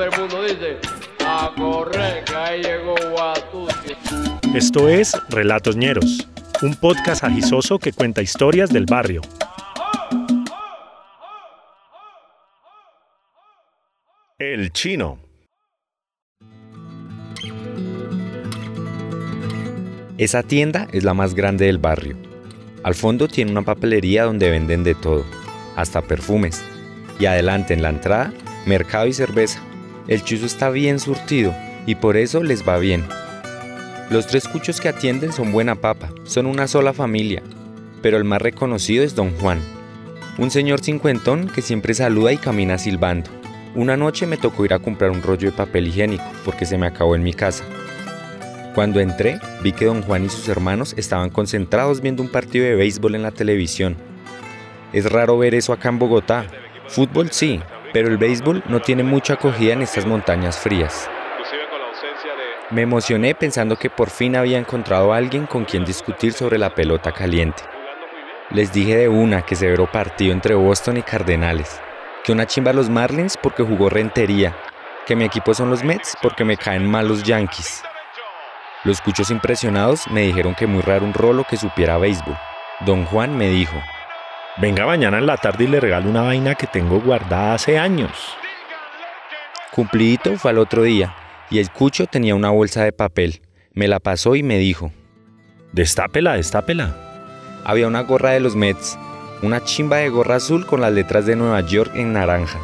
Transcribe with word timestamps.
todo 0.00 0.08
el 0.08 0.18
mundo 0.18 0.42
dice, 0.44 0.78
a 1.26 1.52
correr, 1.54 2.24
que 2.24 2.34
ahí 2.34 2.62
llegó 2.62 2.94
Guatusi. 3.10 3.94
Esto 4.54 4.88
es 4.88 5.14
Relatos 5.28 5.76
Ñeros, 5.76 6.26
un 6.62 6.74
podcast 6.74 7.22
agisoso 7.22 7.78
que 7.78 7.92
cuenta 7.92 8.22
historias 8.22 8.70
del 8.70 8.86
barrio. 8.86 9.20
El 14.38 14.72
chino. 14.72 15.18
Esa 20.16 20.42
tienda 20.42 20.88
es 20.92 21.04
la 21.04 21.12
más 21.12 21.34
grande 21.34 21.66
del 21.66 21.76
barrio. 21.76 22.16
Al 22.84 22.94
fondo 22.94 23.28
tiene 23.28 23.50
una 23.50 23.62
papelería 23.62 24.24
donde 24.24 24.48
venden 24.48 24.82
de 24.82 24.94
todo, 24.94 25.26
hasta 25.76 26.00
perfumes. 26.00 26.64
Y 27.18 27.26
adelante 27.26 27.74
en 27.74 27.82
la 27.82 27.90
entrada, 27.90 28.32
mercado 28.64 29.06
y 29.06 29.12
cerveza. 29.12 29.62
El 30.10 30.24
chuzo 30.24 30.44
está 30.44 30.70
bien 30.70 30.98
surtido 30.98 31.54
y 31.86 31.94
por 31.94 32.16
eso 32.16 32.42
les 32.42 32.66
va 32.66 32.78
bien. 32.78 33.04
Los 34.10 34.26
tres 34.26 34.48
cuchos 34.48 34.80
que 34.80 34.88
atienden 34.88 35.32
son 35.32 35.52
buena 35.52 35.76
papa, 35.76 36.10
son 36.24 36.46
una 36.46 36.66
sola 36.66 36.92
familia, 36.92 37.44
pero 38.02 38.16
el 38.16 38.24
más 38.24 38.42
reconocido 38.42 39.04
es 39.04 39.14
Don 39.14 39.30
Juan, 39.38 39.60
un 40.36 40.50
señor 40.50 40.80
cincuentón 40.80 41.46
que 41.46 41.62
siempre 41.62 41.94
saluda 41.94 42.32
y 42.32 42.38
camina 42.38 42.76
silbando. 42.76 43.30
Una 43.76 43.96
noche 43.96 44.26
me 44.26 44.36
tocó 44.36 44.64
ir 44.64 44.74
a 44.74 44.80
comprar 44.80 45.12
un 45.12 45.22
rollo 45.22 45.52
de 45.52 45.56
papel 45.56 45.86
higiénico 45.86 46.24
porque 46.44 46.66
se 46.66 46.76
me 46.76 46.88
acabó 46.88 47.14
en 47.14 47.22
mi 47.22 47.32
casa. 47.32 47.62
Cuando 48.74 48.98
entré, 48.98 49.38
vi 49.62 49.70
que 49.70 49.84
don 49.84 50.02
Juan 50.02 50.24
y 50.24 50.28
sus 50.28 50.48
hermanos 50.48 50.92
estaban 50.96 51.30
concentrados 51.30 52.00
viendo 52.00 52.20
un 52.20 52.32
partido 52.32 52.64
de 52.64 52.74
béisbol 52.74 53.14
en 53.14 53.22
la 53.22 53.30
televisión. 53.30 53.96
Es 54.92 55.04
raro 55.10 55.38
ver 55.38 55.54
eso 55.54 55.72
acá 55.72 55.88
en 55.88 56.00
Bogotá. 56.00 56.46
Fútbol 56.88 57.30
sí, 57.30 57.60
pero 57.92 58.08
el 58.08 58.18
béisbol 58.18 58.62
no 58.66 58.80
tiene 58.80 59.02
mucha 59.02 59.34
acogida 59.34 59.72
en 59.72 59.82
estas 59.82 60.06
montañas 60.06 60.58
frías. 60.58 61.08
Me 62.70 62.82
emocioné 62.82 63.34
pensando 63.34 63.76
que 63.76 63.90
por 63.90 64.10
fin 64.10 64.36
había 64.36 64.58
encontrado 64.58 65.12
a 65.12 65.16
alguien 65.16 65.46
con 65.46 65.64
quien 65.64 65.84
discutir 65.84 66.32
sobre 66.32 66.56
la 66.56 66.74
pelota 66.74 67.10
caliente. 67.10 67.64
Les 68.50 68.72
dije 68.72 68.96
de 68.96 69.08
una 69.08 69.42
que 69.42 69.56
severo 69.56 69.90
partido 69.90 70.32
entre 70.32 70.54
Boston 70.54 70.96
y 70.96 71.02
Cardenales, 71.02 71.80
que 72.22 72.32
una 72.32 72.46
chimba 72.46 72.72
los 72.72 72.88
Marlins 72.88 73.36
porque 73.36 73.64
jugó 73.64 73.88
rentería, 73.88 74.56
que 75.06 75.16
mi 75.16 75.24
equipo 75.24 75.54
son 75.54 75.70
los 75.70 75.82
Mets 75.82 76.16
porque 76.22 76.44
me 76.44 76.56
caen 76.56 76.88
mal 76.88 77.08
los 77.08 77.24
Yankees. 77.24 77.82
Los 78.84 79.00
cuchos 79.00 79.30
impresionados 79.30 80.08
me 80.08 80.22
dijeron 80.22 80.54
que 80.54 80.66
muy 80.66 80.82
raro 80.82 81.04
un 81.04 81.12
rolo 81.12 81.44
que 81.48 81.56
supiera 81.56 81.98
béisbol. 81.98 82.36
Don 82.86 83.04
Juan 83.04 83.36
me 83.36 83.48
dijo, 83.48 83.76
Venga 84.60 84.84
mañana 84.84 85.16
en 85.16 85.24
la 85.24 85.38
tarde 85.38 85.64
y 85.64 85.68
le 85.68 85.80
regalo 85.80 86.10
una 86.10 86.20
vaina 86.20 86.54
que 86.54 86.66
tengo 86.66 87.00
guardada 87.00 87.54
hace 87.54 87.78
años. 87.78 88.10
Cumplidito 89.70 90.36
fue 90.36 90.50
al 90.50 90.58
otro 90.58 90.82
día 90.82 91.16
y 91.48 91.60
el 91.60 91.70
cucho 91.70 92.06
tenía 92.06 92.34
una 92.34 92.50
bolsa 92.50 92.84
de 92.84 92.92
papel. 92.92 93.40
Me 93.72 93.88
la 93.88 94.00
pasó 94.00 94.36
y 94.36 94.42
me 94.42 94.58
dijo, 94.58 94.92
Destápela, 95.72 96.34
destápela. 96.34 96.94
había 97.64 97.86
una 97.86 98.02
gorra 98.02 98.32
de 98.32 98.40
los 98.40 98.54
Mets, 98.54 98.98
una 99.40 99.64
chimba 99.64 99.96
de 99.96 100.10
gorra 100.10 100.36
azul 100.36 100.66
con 100.66 100.82
las 100.82 100.92
letras 100.92 101.24
de 101.24 101.36
Nueva 101.36 101.62
York 101.62 101.92
en 101.94 102.12
naranja. 102.12 102.58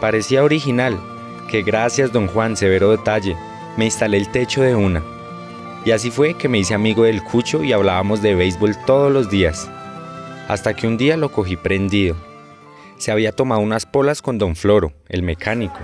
Parecía 0.00 0.42
original, 0.42 0.98
que 1.50 1.62
gracias 1.62 2.10
don 2.10 2.26
Juan, 2.28 2.56
severo 2.56 2.90
detalle, 2.90 3.36
me 3.76 3.84
instalé 3.84 4.16
el 4.16 4.30
techo 4.30 4.62
de 4.62 4.74
una. 4.74 5.02
Y 5.84 5.90
así 5.90 6.10
fue 6.10 6.32
que 6.34 6.48
me 6.48 6.58
hice 6.58 6.72
amigo 6.72 7.04
del 7.04 7.22
cucho 7.22 7.62
y 7.62 7.74
hablábamos 7.74 8.22
de 8.22 8.34
béisbol 8.34 8.78
todos 8.86 9.12
los 9.12 9.28
días. 9.28 9.70
Hasta 10.48 10.74
que 10.74 10.86
un 10.86 10.96
día 10.96 11.16
lo 11.16 11.30
cogí 11.30 11.56
prendido. 11.56 12.16
Se 12.96 13.12
había 13.12 13.32
tomado 13.32 13.60
unas 13.60 13.86
polas 13.86 14.22
con 14.22 14.38
don 14.38 14.56
Floro, 14.56 14.92
el 15.08 15.22
mecánico, 15.22 15.78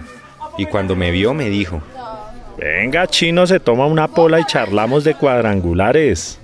y 0.58 0.66
cuando 0.66 0.96
me 0.96 1.10
vio 1.10 1.34
me 1.34 1.50
dijo, 1.50 1.82
Venga, 2.56 3.06
chino, 3.06 3.46
se 3.46 3.60
toma 3.60 3.86
una 3.86 4.08
pola 4.08 4.40
y 4.40 4.44
charlamos 4.44 5.04
de 5.04 5.14
cuadrangulares. 5.14 6.38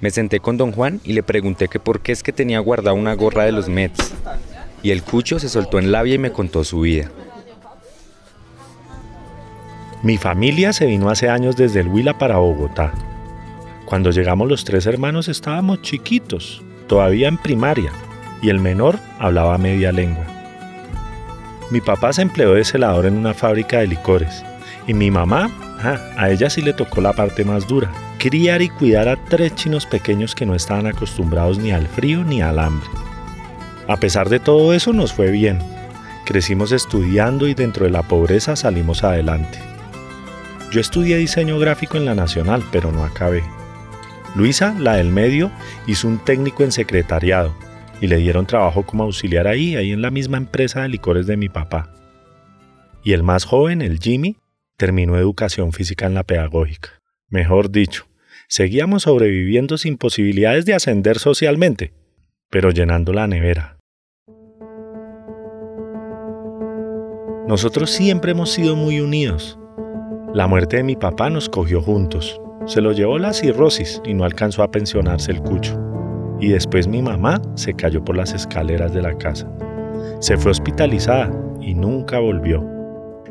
Me 0.00 0.10
senté 0.10 0.40
con 0.40 0.56
don 0.56 0.72
Juan 0.72 1.00
y 1.04 1.12
le 1.12 1.22
pregunté 1.22 1.68
que 1.68 1.78
por 1.78 2.00
qué 2.00 2.12
es 2.12 2.22
que 2.22 2.32
tenía 2.32 2.58
guardada 2.58 2.94
una 2.94 3.14
gorra 3.14 3.44
de 3.44 3.52
los 3.52 3.68
Mets. 3.68 4.12
Y 4.82 4.90
el 4.90 5.02
cucho 5.02 5.38
se 5.38 5.48
soltó 5.48 5.78
en 5.78 5.92
labia 5.92 6.14
y 6.14 6.18
me 6.18 6.32
contó 6.32 6.64
su 6.64 6.80
vida. 6.80 7.10
Mi 10.02 10.16
familia 10.16 10.72
se 10.72 10.86
vino 10.86 11.10
hace 11.10 11.28
años 11.28 11.56
desde 11.56 11.80
el 11.80 11.88
Huila 11.88 12.18
para 12.18 12.38
Bogotá. 12.38 12.92
Cuando 13.84 14.10
llegamos 14.10 14.48
los 14.48 14.64
tres 14.64 14.86
hermanos 14.86 15.28
estábamos 15.28 15.82
chiquitos, 15.82 16.62
todavía 16.82 17.28
en 17.28 17.38
primaria, 17.38 17.92
y 18.42 18.50
el 18.50 18.60
menor 18.60 18.98
hablaba 19.18 19.58
media 19.58 19.92
lengua. 19.92 20.24
Mi 21.70 21.80
papá 21.80 22.12
se 22.12 22.22
empleó 22.22 22.54
de 22.54 22.64
celador 22.64 23.06
en 23.06 23.16
una 23.16 23.34
fábrica 23.34 23.78
de 23.78 23.86
licores, 23.86 24.44
y 24.86 24.94
mi 24.94 25.10
mamá, 25.10 25.50
ah, 25.82 25.98
a 26.16 26.30
ella 26.30 26.50
sí 26.50 26.60
le 26.60 26.72
tocó 26.72 27.00
la 27.00 27.12
parte 27.12 27.44
más 27.44 27.66
dura, 27.66 27.90
criar 28.18 28.62
y 28.62 28.68
cuidar 28.68 29.08
a 29.08 29.16
tres 29.16 29.54
chinos 29.54 29.86
pequeños 29.86 30.34
que 30.34 30.46
no 30.46 30.54
estaban 30.54 30.86
acostumbrados 30.86 31.58
ni 31.58 31.72
al 31.72 31.86
frío 31.86 32.24
ni 32.24 32.42
al 32.42 32.58
hambre. 32.58 32.88
A 33.88 33.96
pesar 33.96 34.28
de 34.28 34.38
todo 34.38 34.74
eso 34.74 34.92
nos 34.92 35.12
fue 35.12 35.30
bien. 35.30 35.58
Crecimos 36.24 36.72
estudiando 36.72 37.48
y 37.48 37.54
dentro 37.54 37.84
de 37.84 37.90
la 37.90 38.02
pobreza 38.02 38.54
salimos 38.54 39.02
adelante. 39.02 39.58
Yo 40.70 40.80
estudié 40.80 41.16
diseño 41.16 41.58
gráfico 41.58 41.96
en 41.96 42.04
la 42.04 42.14
Nacional, 42.14 42.62
pero 42.70 42.92
no 42.92 43.04
acabé. 43.04 43.42
Luisa, 44.34 44.74
la 44.78 44.96
del 44.96 45.10
medio, 45.10 45.50
hizo 45.86 46.08
un 46.08 46.18
técnico 46.18 46.62
en 46.62 46.72
secretariado 46.72 47.54
y 48.00 48.08
le 48.08 48.16
dieron 48.16 48.46
trabajo 48.46 48.84
como 48.84 49.04
auxiliar 49.04 49.46
ahí, 49.46 49.76
ahí 49.76 49.92
en 49.92 50.02
la 50.02 50.10
misma 50.10 50.36
empresa 50.36 50.82
de 50.82 50.88
licores 50.88 51.26
de 51.26 51.36
mi 51.36 51.48
papá. 51.48 51.94
Y 53.04 53.12
el 53.12 53.22
más 53.22 53.44
joven, 53.44 53.80
el 53.80 53.98
Jimmy, 53.98 54.36
terminó 54.76 55.16
educación 55.16 55.72
física 55.72 56.06
en 56.06 56.14
la 56.14 56.24
pedagógica. 56.24 57.00
Mejor 57.28 57.70
dicho, 57.70 58.06
seguíamos 58.48 59.04
sobreviviendo 59.04 59.78
sin 59.78 59.96
posibilidades 59.96 60.64
de 60.66 60.74
ascender 60.74 61.20
socialmente, 61.20 61.92
pero 62.50 62.70
llenando 62.70 63.12
la 63.12 63.28
nevera. 63.28 63.78
Nosotros 67.46 67.90
siempre 67.90 68.32
hemos 68.32 68.50
sido 68.50 68.76
muy 68.76 69.00
unidos. 69.00 69.58
La 70.34 70.48
muerte 70.48 70.78
de 70.78 70.82
mi 70.82 70.96
papá 70.96 71.30
nos 71.30 71.48
cogió 71.48 71.80
juntos. 71.80 72.41
Se 72.66 72.80
lo 72.80 72.92
llevó 72.92 73.18
la 73.18 73.32
cirrosis 73.32 74.00
y 74.04 74.14
no 74.14 74.24
alcanzó 74.24 74.62
a 74.62 74.70
pensionarse 74.70 75.32
el 75.32 75.42
cucho. 75.42 75.78
Y 76.40 76.48
después 76.48 76.86
mi 76.86 77.02
mamá 77.02 77.40
se 77.54 77.74
cayó 77.74 78.04
por 78.04 78.16
las 78.16 78.32
escaleras 78.32 78.92
de 78.92 79.02
la 79.02 79.16
casa. 79.18 79.48
Se 80.20 80.36
fue 80.36 80.52
hospitalizada 80.52 81.30
y 81.60 81.74
nunca 81.74 82.18
volvió. 82.18 82.64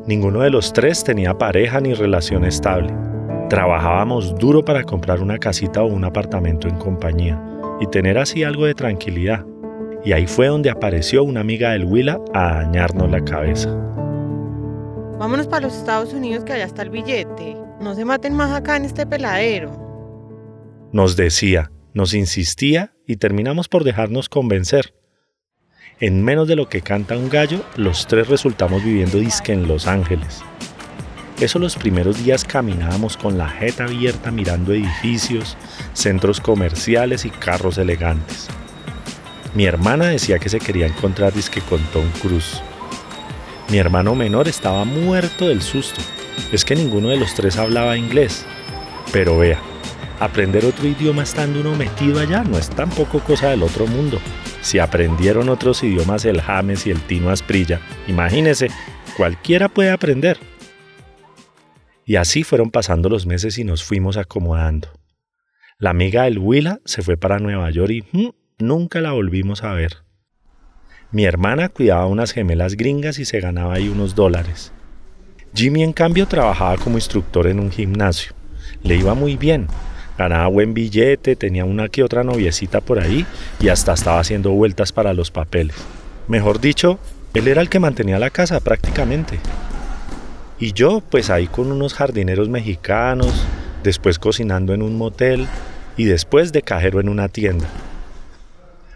Ninguno 0.05 0.41
de 0.41 0.49
los 0.49 0.73
tres 0.73 1.03
tenía 1.03 1.37
pareja 1.37 1.79
ni 1.79 1.93
relación 1.93 2.43
estable. 2.43 2.93
Trabajábamos 3.49 4.35
duro 4.35 4.63
para 4.63 4.83
comprar 4.83 5.21
una 5.21 5.37
casita 5.37 5.83
o 5.83 5.87
un 5.87 6.03
apartamento 6.03 6.67
en 6.67 6.77
compañía 6.77 7.41
y 7.79 7.87
tener 7.87 8.17
así 8.17 8.43
algo 8.43 8.65
de 8.65 8.73
tranquilidad. 8.73 9.45
Y 10.03 10.13
ahí 10.13 10.25
fue 10.25 10.47
donde 10.47 10.69
apareció 10.69 11.23
una 11.23 11.41
amiga 11.41 11.71
del 11.71 11.85
Huila 11.85 12.19
a 12.33 12.63
dañarnos 12.63 13.11
la 13.11 13.23
cabeza. 13.23 13.69
Vámonos 15.19 15.47
para 15.47 15.67
los 15.67 15.77
Estados 15.77 16.13
Unidos 16.13 16.43
que 16.43 16.53
allá 16.53 16.65
está 16.65 16.81
el 16.81 16.89
billete. 16.89 17.30
No 17.81 17.95
se 17.95 18.05
maten 18.05 18.35
más 18.35 18.51
acá 18.51 18.75
en 18.75 18.85
este 18.85 19.07
peladero. 19.07 19.71
Nos 20.93 21.15
decía, 21.15 21.71
nos 21.95 22.13
insistía 22.13 22.93
y 23.07 23.15
terminamos 23.15 23.67
por 23.67 23.83
dejarnos 23.83 24.29
convencer. 24.29 24.93
En 25.99 26.23
menos 26.23 26.47
de 26.47 26.55
lo 26.55 26.69
que 26.69 26.81
canta 26.81 27.17
un 27.17 27.29
gallo, 27.29 27.65
los 27.77 28.05
tres 28.05 28.27
resultamos 28.27 28.83
viviendo 28.83 29.17
disque 29.17 29.51
en 29.51 29.67
Los 29.67 29.87
Ángeles. 29.87 30.43
Eso 31.39 31.57
los 31.57 31.75
primeros 31.75 32.23
días 32.23 32.45
caminábamos 32.45 33.17
con 33.17 33.39
la 33.39 33.49
jeta 33.49 33.85
abierta 33.85 34.29
mirando 34.29 34.73
edificios, 34.73 35.57
centros 35.93 36.39
comerciales 36.39 37.25
y 37.25 37.31
carros 37.31 37.79
elegantes. 37.79 38.47
Mi 39.55 39.65
hermana 39.65 40.05
decía 40.09 40.37
que 40.37 40.49
se 40.49 40.59
quería 40.59 40.85
encontrar 40.85 41.33
disque 41.33 41.61
con 41.61 41.81
Tom 41.85 42.07
Cruise. 42.21 42.61
Mi 43.69 43.79
hermano 43.79 44.13
menor 44.13 44.47
estaba 44.47 44.85
muerto 44.85 45.47
del 45.47 45.63
susto. 45.63 45.99
Es 46.51 46.65
que 46.65 46.75
ninguno 46.75 47.09
de 47.09 47.17
los 47.17 47.33
tres 47.33 47.57
hablaba 47.57 47.97
inglés. 47.97 48.45
Pero 49.11 49.37
vea, 49.37 49.59
aprender 50.19 50.65
otro 50.65 50.87
idioma 50.87 51.23
estando 51.23 51.61
uno 51.61 51.75
metido 51.75 52.19
allá 52.19 52.43
no 52.43 52.57
es 52.57 52.69
tampoco 52.69 53.19
cosa 53.19 53.49
del 53.49 53.63
otro 53.63 53.87
mundo. 53.87 54.19
Si 54.61 54.79
aprendieron 54.79 55.49
otros 55.49 55.83
idiomas 55.83 56.25
el 56.25 56.41
James 56.41 56.85
y 56.85 56.91
el 56.91 57.01
Tino 57.01 57.29
Asprilla, 57.29 57.81
imagínese, 58.07 58.69
cualquiera 59.17 59.69
puede 59.69 59.91
aprender. 59.91 60.37
Y 62.05 62.17
así 62.17 62.43
fueron 62.43 62.71
pasando 62.71 63.09
los 63.09 63.25
meses 63.25 63.57
y 63.57 63.63
nos 63.63 63.83
fuimos 63.83 64.17
acomodando. 64.17 64.89
La 65.77 65.89
amiga 65.89 66.23
del 66.23 66.37
Huila 66.37 66.79
se 66.85 67.01
fue 67.01 67.17
para 67.17 67.39
Nueva 67.39 67.71
York 67.71 67.91
y 67.91 68.01
mm, 68.11 68.29
nunca 68.59 69.01
la 69.01 69.13
volvimos 69.13 69.63
a 69.63 69.73
ver. 69.73 69.97
Mi 71.11 71.25
hermana 71.25 71.69
cuidaba 71.69 72.05
unas 72.05 72.31
gemelas 72.31 72.75
gringas 72.75 73.17
y 73.17 73.25
se 73.25 73.39
ganaba 73.39 73.73
ahí 73.73 73.89
unos 73.89 74.13
dólares. 74.13 74.71
Jimmy, 75.53 75.83
en 75.83 75.93
cambio, 75.93 76.27
trabajaba 76.27 76.77
como 76.77 76.97
instructor 76.97 77.47
en 77.47 77.59
un 77.59 77.71
gimnasio. 77.71 78.33
Le 78.83 78.95
iba 78.95 79.13
muy 79.13 79.35
bien, 79.35 79.67
ganaba 80.17 80.47
buen 80.47 80.73
billete, 80.73 81.35
tenía 81.35 81.65
una 81.65 81.89
que 81.89 82.03
otra 82.03 82.23
noviecita 82.23 82.79
por 82.79 82.99
ahí 82.99 83.25
y 83.59 83.69
hasta 83.69 83.93
estaba 83.93 84.19
haciendo 84.19 84.51
vueltas 84.51 84.91
para 84.91 85.13
los 85.13 85.29
papeles. 85.29 85.75
Mejor 86.27 86.61
dicho, 86.61 86.99
él 87.33 87.47
era 87.47 87.61
el 87.61 87.69
que 87.69 87.79
mantenía 87.79 88.19
la 88.19 88.29
casa 88.29 88.59
prácticamente. 88.59 89.39
Y 90.59 90.73
yo 90.73 91.01
pues 91.01 91.29
ahí 91.29 91.47
con 91.47 91.71
unos 91.71 91.93
jardineros 91.93 92.47
mexicanos, 92.47 93.45
después 93.83 94.19
cocinando 94.19 94.73
en 94.73 94.81
un 94.81 94.97
motel 94.97 95.47
y 95.97 96.05
después 96.05 96.53
de 96.53 96.61
cajero 96.61 96.99
en 96.99 97.09
una 97.09 97.27
tienda. 97.27 97.67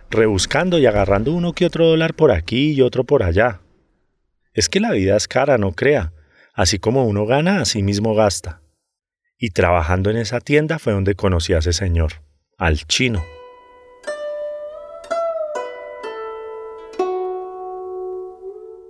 Rebuscando 0.09 0.77
y 0.77 0.85
agarrando 0.85 1.33
uno 1.33 1.53
que 1.53 1.65
otro 1.65 1.87
dólar 1.87 2.13
por 2.13 2.31
aquí 2.31 2.71
y 2.71 2.81
otro 2.81 3.03
por 3.03 3.23
allá. 3.23 3.59
Es 4.53 4.69
que 4.69 4.79
la 4.79 4.91
vida 4.91 5.17
es 5.17 5.27
cara, 5.27 5.57
no 5.57 5.73
crea. 5.73 6.13
Así 6.55 6.79
como 6.79 7.05
uno 7.05 7.25
gana, 7.25 7.59
así 7.59 7.83
mismo 7.83 8.15
gasta. 8.15 8.61
Y 9.37 9.49
trabajando 9.49 10.09
en 10.09 10.15
esa 10.15 10.39
tienda 10.39 10.79
fue 10.79 10.93
donde 10.93 11.13
conocí 11.13 11.51
a 11.51 11.57
ese 11.57 11.73
señor, 11.73 12.13
al 12.57 12.85
chino. 12.87 13.25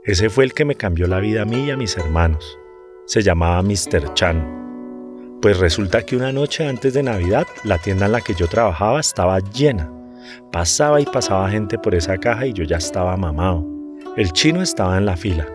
Ese 0.04 0.30
fue 0.30 0.44
el 0.44 0.54
que 0.54 0.66
me 0.66 0.76
cambió 0.76 1.08
la 1.08 1.20
vida 1.20 1.42
a 1.42 1.46
mí 1.46 1.66
y 1.66 1.72
a 1.72 1.78
mis 1.78 1.98
hermanos. 1.98 2.60
Se 3.08 3.24
llamaba 3.24 3.64
Mr. 3.64 4.14
Chan. 4.14 5.40
Pues 5.42 5.58
resulta 5.58 6.04
que 6.04 6.16
una 6.16 6.32
noche 6.32 6.68
antes 6.68 6.94
de 6.94 7.02
Navidad, 7.02 7.48
la 7.64 7.80
tienda 7.80 8.06
en 8.06 8.12
la 8.12 8.22
que 8.22 8.36
yo 8.36 8.48
trabajaba 8.48 9.00
estaba 9.00 9.40
llena. 9.40 9.92
Pasaba 10.52 11.02
y 11.02 11.06
pasaba 11.06 11.50
gente 11.50 11.80
por 11.80 11.96
esa 11.96 12.18
caja 12.18 12.46
y 12.46 12.54
yo 12.54 12.64
ya 12.64 12.78
estaba 12.78 13.18
mamado. 13.18 13.66
El 14.16 14.32
chino 14.34 14.62
estaba 14.62 15.00
en 15.00 15.08
la 15.08 15.18
fila. 15.18 15.48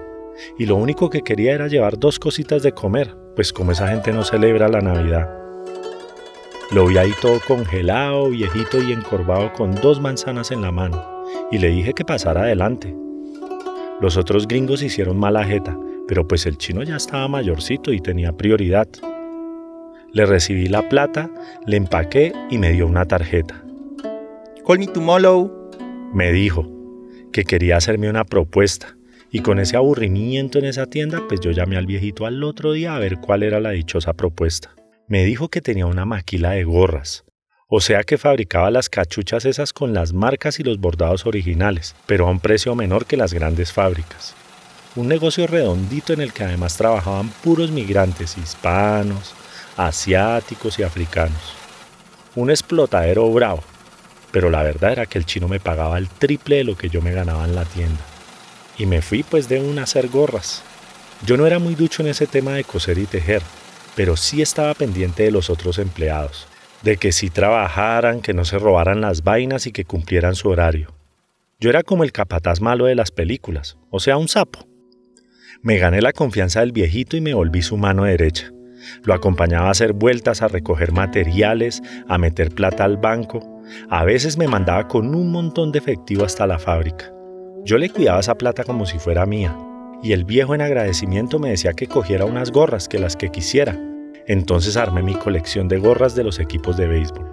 Y 0.59 0.67
lo 0.67 0.77
único 0.77 1.11
que 1.11 1.23
quería 1.23 1.55
era 1.55 1.69
llevar 1.69 1.99
dos 1.99 2.19
cositas 2.19 2.63
de 2.63 2.73
comer, 2.73 3.17
pues 3.37 3.53
como 3.53 3.73
esa 3.73 3.89
gente 3.89 4.13
no 4.13 4.25
celebra 4.25 4.69
la 4.69 4.81
Navidad. 4.81 5.29
Lo 6.73 6.87
vi 6.87 6.99
ahí 6.99 7.13
todo 7.21 7.41
congelado, 7.47 8.31
viejito 8.31 8.81
y 8.81 8.93
encorvado 8.93 9.53
con 9.53 9.75
dos 9.75 10.01
manzanas 10.01 10.53
en 10.53 10.63
la 10.63 10.71
mano, 10.71 11.25
y 11.51 11.59
le 11.59 11.69
dije 11.69 11.95
que 11.95 12.05
pasara 12.05 12.43
adelante. 12.43 12.95
Los 14.01 14.17
otros 14.17 14.47
gringos 14.47 14.83
hicieron 14.83 15.19
mala 15.19 15.45
jeta, 15.45 15.77
pero 16.07 16.27
pues 16.29 16.47
el 16.47 16.59
chino 16.59 16.83
ya 16.83 16.97
estaba 16.97 17.27
mayorcito 17.27 17.93
y 17.93 18.01
tenía 18.01 18.33
prioridad. 18.33 18.89
Le 20.13 20.27
recibí 20.27 20.69
la 20.69 20.89
plata, 20.89 21.31
le 21.67 21.77
empaqué 21.77 22.33
y 22.51 22.59
me 22.59 22.71
dio 22.71 22.87
una 22.87 23.05
tarjeta. 23.05 23.65
Call 24.67 24.79
me 24.79 24.87
tomorrow. 24.87 25.71
Me 26.15 26.33
dijo 26.33 26.69
que 27.33 27.45
quería 27.45 27.77
hacerme 27.77 28.09
una 28.09 28.25
propuesta 28.25 28.97
y 29.31 29.41
con 29.41 29.59
ese 29.59 29.77
aburrimiento 29.77 30.59
en 30.59 30.65
esa 30.65 30.87
tienda, 30.87 31.23
pues 31.29 31.41
yo 31.41 31.50
llamé 31.50 31.77
al 31.77 31.87
viejito 31.87 32.27
al 32.27 32.43
otro 32.43 32.73
día 32.73 32.97
a 32.97 32.99
ver 32.99 33.19
cuál 33.19 33.43
era 33.43 33.61
la 33.61 33.71
dichosa 33.71 34.12
propuesta. 34.12 34.75
Me 35.06 35.25
dijo 35.25 35.49
que 35.49 35.61
tenía 35.61 35.87
una 35.87 36.05
maquila 36.05 36.50
de 36.50 36.65
gorras, 36.65 37.25
o 37.69 37.81
sea 37.81 38.03
que 38.03 38.19
fabricaba 38.19 38.71
las 38.71 38.88
cachuchas 38.88 39.44
esas 39.44 39.73
con 39.73 39.94
las 39.94 40.12
marcas 40.12 40.59
y 40.59 40.65
los 40.65 40.81
bordados 40.81 41.27
originales, 41.27 41.94
pero 42.06 42.27
a 42.27 42.31
un 42.31 42.41
precio 42.41 42.75
menor 42.75 43.06
que 43.06 43.17
las 43.17 43.32
grandes 43.32 43.73
fábricas. 43.73 44.35
Un 44.97 45.06
negocio 45.06 45.47
redondito 45.47 46.12
en 46.12 46.21
el 46.21 46.32
que 46.32 46.43
además 46.43 46.77
trabajaban 46.77 47.29
puros 47.44 47.71
migrantes 47.71 48.37
hispanos, 48.37 49.35
asiáticos 49.77 50.81
y 50.81 50.82
africanos. 50.82 51.55
Un 52.35 52.50
explotadero 52.50 53.31
bravo, 53.31 53.62
pero 54.32 54.50
la 54.50 54.65
verdad 54.65 54.93
era 54.93 55.06
que 55.06 55.19
el 55.19 55.27
chino 55.27 55.47
me 55.47 55.61
pagaba 55.61 55.97
el 55.99 56.09
triple 56.09 56.56
de 56.56 56.65
lo 56.65 56.77
que 56.77 56.88
yo 56.88 57.00
me 57.00 57.12
ganaba 57.12 57.44
en 57.44 57.55
la 57.55 57.65
tienda. 57.65 58.10
Y 58.81 58.87
me 58.87 59.03
fui 59.03 59.23
pues 59.23 59.49
de 59.49 59.61
un 59.61 59.79
hacer 59.79 60.09
gorras. 60.09 60.65
Yo 61.25 61.37
no 61.37 61.47
era 61.47 61.59
muy 61.59 61.77
ducho 61.77 62.03
en 62.03 62.09
ese 62.09 62.27
tema 62.27 62.55
de 62.55 62.65
coser 62.65 62.99
y 62.99 63.06
tejer, 63.06 63.43
pero 63.94 64.17
sí 64.17 64.43
estaba 64.43 64.75
pendiente 64.75 65.23
de 65.23 65.31
los 65.31 65.50
otros 65.50 65.79
empleados 65.79 66.49
de 66.82 66.97
que 66.97 67.12
si 67.12 67.31
trabajaran, 67.31 68.21
que 68.21 68.35
no 68.35 68.44
se 68.44 68.59
robaran 68.59 69.00
las 69.00 69.23
vainas 69.23 69.67
y 69.67 69.73
que 69.73 69.85
cumplieran 69.85 70.35
su 70.35 70.49
horario. 70.49 70.94
Yo 71.59 71.69
era 71.69 71.82
como 71.82 72.05
el 72.05 72.12
capataz 72.12 72.61
malo 72.61 72.87
de 72.87 72.94
las 72.94 73.11
películas, 73.11 73.77
o 73.91 74.00
sea, 74.00 74.17
un 74.17 74.29
sapo. 74.29 74.67
Me 75.62 75.77
gané 75.77 76.00
la 76.00 76.12
confianza 76.12 76.61
del 76.61 76.73
viejito 76.73 77.17
y 77.17 77.21
me 77.21 77.35
volví 77.35 77.61
su 77.61 77.77
mano 77.77 78.05
derecha. 78.05 78.50
Lo 79.03 79.12
acompañaba 79.12 79.69
a 79.69 79.73
hacer 79.73 79.93
vueltas, 79.93 80.41
a 80.41 80.49
recoger 80.49 80.93
materiales, 80.93 81.82
a 82.09 82.17
meter 82.17 82.50
plata 82.55 82.85
al 82.85 82.97
banco. 82.97 83.61
A 83.91 84.05
veces 84.05 84.38
me 84.38 84.49
mandaba 84.49 84.88
con 84.88 85.15
un 85.15 85.31
montón 85.31 85.71
de 85.71 85.81
efectivo 85.81 86.25
hasta 86.25 86.47
la 86.47 86.59
fábrica. 86.59 87.12
Yo 87.65 87.77
le 87.79 87.91
cuidaba 87.91 88.21
esa 88.21 88.37
plata 88.37 88.65
como 88.65 88.87
si 88.87 88.99
fuera 88.99 89.27
mía. 89.27 89.57
Y 90.03 90.12
el 90.12 90.25
viejo 90.25 90.55
en 90.55 90.62
agradecimiento 90.62 91.39
me 91.39 91.51
decía 91.51 91.75
que 91.75 91.87
cogiera 91.87 92.25
unas 92.25 92.51
gorras, 92.51 92.89
que 92.89 92.99
las 92.99 93.17
que 93.17 93.29
quisiera, 93.29 93.79
entonces 94.27 94.77
armé 94.77 95.03
mi 95.03 95.15
colección 95.15 95.69
de 95.69 95.79
gorras 95.79 96.15
de 96.15 96.25
los 96.25 96.39
equipos 96.39 96.77
de 96.77 96.87
béisbol. 96.87 97.27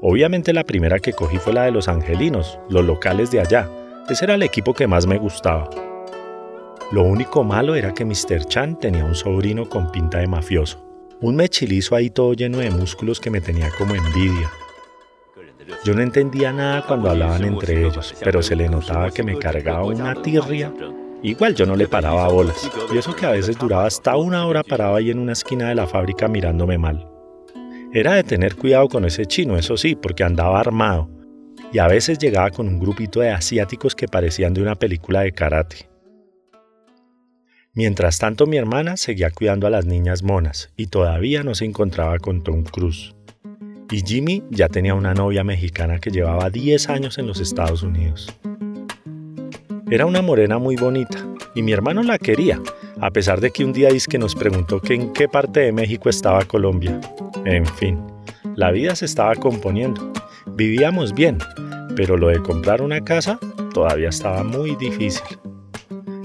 Obviamente 0.00 0.52
la 0.52 0.64
primera 0.64 0.98
que 0.98 1.12
cogí 1.12 1.38
fue 1.38 1.52
la 1.52 1.64
de 1.64 1.70
los 1.70 1.86
angelinos, 1.86 2.58
los 2.68 2.84
locales 2.84 3.30
de 3.30 3.40
allá. 3.40 3.68
Ese 4.08 4.24
era 4.24 4.34
el 4.34 4.42
equipo 4.42 4.74
que 4.74 4.86
más 4.86 5.06
me 5.06 5.18
gustaba. 5.18 5.70
Lo 6.90 7.04
único 7.04 7.44
malo 7.44 7.74
era 7.74 7.94
que 7.94 8.04
Mr. 8.04 8.44
Chan 8.46 8.78
tenía 8.78 9.04
un 9.04 9.14
sobrino 9.14 9.68
con 9.68 9.90
pinta 9.92 10.18
de 10.18 10.26
mafioso. 10.26 10.84
Un 11.20 11.36
mechilizo 11.36 11.94
ahí 11.94 12.10
todo 12.10 12.34
lleno 12.34 12.58
de 12.58 12.70
músculos 12.70 13.20
que 13.20 13.30
me 13.30 13.40
tenía 13.40 13.70
como 13.78 13.94
envidia. 13.94 14.50
Yo 15.84 15.94
no 15.94 16.02
entendía 16.02 16.52
nada 16.52 16.82
cuando 16.86 17.10
hablaban 17.10 17.44
entre 17.44 17.86
ellos, 17.86 18.14
pero 18.22 18.42
se 18.42 18.56
le 18.56 18.68
notaba 18.68 19.10
que 19.10 19.22
me 19.22 19.38
cargaba 19.38 19.84
una 19.84 20.14
tirria 20.14 20.72
Igual 21.24 21.54
yo 21.54 21.64
no 21.64 21.74
le 21.74 21.88
paraba 21.88 22.28
bolas, 22.28 22.70
y 22.92 22.98
eso 22.98 23.16
que 23.16 23.24
a 23.24 23.30
veces 23.30 23.58
duraba 23.58 23.86
hasta 23.86 24.14
una 24.14 24.46
hora 24.46 24.62
parado 24.62 24.96
ahí 24.96 25.10
en 25.10 25.18
una 25.18 25.32
esquina 25.32 25.70
de 25.70 25.74
la 25.74 25.86
fábrica 25.86 26.28
mirándome 26.28 26.76
mal. 26.76 27.08
Era 27.94 28.12
de 28.12 28.24
tener 28.24 28.56
cuidado 28.56 28.90
con 28.90 29.06
ese 29.06 29.24
chino, 29.24 29.56
eso 29.56 29.78
sí, 29.78 29.94
porque 29.94 30.22
andaba 30.22 30.60
armado, 30.60 31.08
y 31.72 31.78
a 31.78 31.88
veces 31.88 32.18
llegaba 32.18 32.50
con 32.50 32.68
un 32.68 32.78
grupito 32.78 33.20
de 33.20 33.30
asiáticos 33.30 33.94
que 33.94 34.06
parecían 34.06 34.52
de 34.52 34.60
una 34.60 34.74
película 34.74 35.22
de 35.22 35.32
karate. 35.32 35.88
Mientras 37.72 38.18
tanto 38.18 38.46
mi 38.46 38.58
hermana 38.58 38.98
seguía 38.98 39.30
cuidando 39.30 39.66
a 39.66 39.70
las 39.70 39.86
niñas 39.86 40.22
monas 40.22 40.74
y 40.76 40.88
todavía 40.88 41.42
no 41.42 41.54
se 41.54 41.64
encontraba 41.64 42.18
con 42.18 42.42
Tom 42.44 42.64
Cruise. 42.64 43.14
Y 43.90 44.00
Jimmy 44.00 44.42
ya 44.50 44.68
tenía 44.68 44.94
una 44.94 45.14
novia 45.14 45.44
mexicana 45.44 45.98
que 45.98 46.10
llevaba 46.10 46.50
10 46.50 46.88
años 46.88 47.18
en 47.18 47.26
los 47.26 47.40
Estados 47.40 47.82
Unidos. 47.82 48.34
Era 49.90 50.06
una 50.06 50.22
morena 50.22 50.58
muy 50.58 50.76
bonita 50.76 51.24
y 51.54 51.62
mi 51.62 51.72
hermano 51.72 52.02
la 52.02 52.18
quería, 52.18 52.60
a 53.00 53.10
pesar 53.10 53.40
de 53.40 53.50
que 53.50 53.64
un 53.64 53.72
día 53.72 53.90
que 54.08 54.18
nos 54.18 54.34
preguntó 54.34 54.80
que 54.80 54.94
en 54.94 55.12
qué 55.12 55.28
parte 55.28 55.60
de 55.60 55.72
México 55.72 56.08
estaba 56.08 56.44
Colombia. 56.44 57.00
En 57.44 57.66
fin, 57.66 58.00
la 58.56 58.70
vida 58.70 58.96
se 58.96 59.04
estaba 59.04 59.34
componiendo. 59.34 60.12
Vivíamos 60.46 61.14
bien, 61.14 61.38
pero 61.94 62.16
lo 62.16 62.28
de 62.28 62.40
comprar 62.40 62.82
una 62.82 63.02
casa 63.02 63.38
todavía 63.72 64.08
estaba 64.08 64.42
muy 64.42 64.74
difícil. 64.76 65.38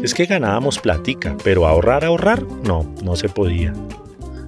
Es 0.01 0.13
que 0.13 0.25
ganábamos 0.25 0.79
platica, 0.79 1.35
pero 1.43 1.67
ahorrar, 1.67 2.05
ahorrar, 2.05 2.43
no, 2.63 2.91
no 3.03 3.15
se 3.15 3.27
podía. 3.27 3.73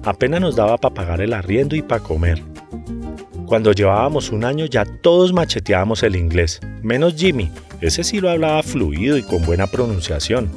Apenas 0.04 0.40
nos 0.40 0.56
daba 0.56 0.78
para 0.78 0.94
pagar 0.94 1.20
el 1.20 1.34
arriendo 1.34 1.76
y 1.76 1.82
para 1.82 2.02
comer. 2.02 2.51
Cuando 3.46 3.72
llevábamos 3.72 4.30
un 4.30 4.44
año 4.44 4.66
ya 4.66 4.84
todos 4.84 5.32
macheteábamos 5.32 6.02
el 6.02 6.16
inglés, 6.16 6.60
menos 6.82 7.14
Jimmy, 7.16 7.50
ese 7.80 8.04
sí 8.04 8.20
lo 8.20 8.30
hablaba 8.30 8.62
fluido 8.62 9.18
y 9.18 9.22
con 9.22 9.44
buena 9.44 9.66
pronunciación. 9.66 10.50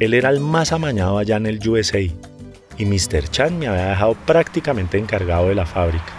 Él 0.00 0.14
era 0.14 0.30
el 0.30 0.40
más 0.40 0.72
amañado 0.72 1.18
allá 1.18 1.36
en 1.36 1.46
el 1.46 1.66
USA 1.68 2.00
y 2.00 2.84
Mr. 2.84 3.28
Chan 3.30 3.58
me 3.58 3.68
había 3.68 3.88
dejado 3.88 4.14
prácticamente 4.26 4.98
encargado 4.98 5.48
de 5.48 5.54
la 5.54 5.66
fábrica. 5.66 6.12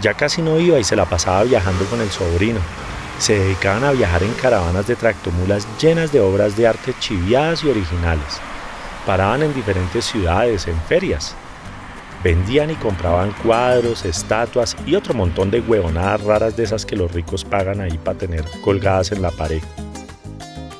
Ya 0.00 0.14
casi 0.14 0.42
no 0.42 0.58
iba 0.58 0.78
y 0.78 0.84
se 0.84 0.96
la 0.96 1.04
pasaba 1.04 1.44
viajando 1.44 1.84
con 1.84 2.00
el 2.00 2.10
sobrino. 2.10 2.60
Se 3.18 3.38
dedicaban 3.38 3.84
a 3.84 3.92
viajar 3.92 4.22
en 4.22 4.32
caravanas 4.34 4.86
de 4.86 4.96
tractomulas 4.96 5.66
llenas 5.80 6.12
de 6.12 6.20
obras 6.20 6.56
de 6.56 6.66
arte 6.66 6.94
chiviadas 6.98 7.62
y 7.62 7.68
originales. 7.68 8.40
Paraban 9.06 9.42
en 9.42 9.54
diferentes 9.54 10.04
ciudades, 10.04 10.66
en 10.66 10.80
ferias, 10.82 11.36
Vendían 12.22 12.70
y 12.70 12.74
compraban 12.74 13.32
cuadros, 13.42 14.04
estatuas 14.04 14.76
y 14.86 14.94
otro 14.94 15.12
montón 15.12 15.50
de 15.50 15.60
huevonadas 15.60 16.22
raras 16.22 16.56
de 16.56 16.62
esas 16.62 16.86
que 16.86 16.94
los 16.94 17.10
ricos 17.10 17.44
pagan 17.44 17.80
ahí 17.80 17.98
para 17.98 18.18
tener 18.18 18.44
colgadas 18.62 19.10
en 19.10 19.22
la 19.22 19.32
pared. 19.32 19.62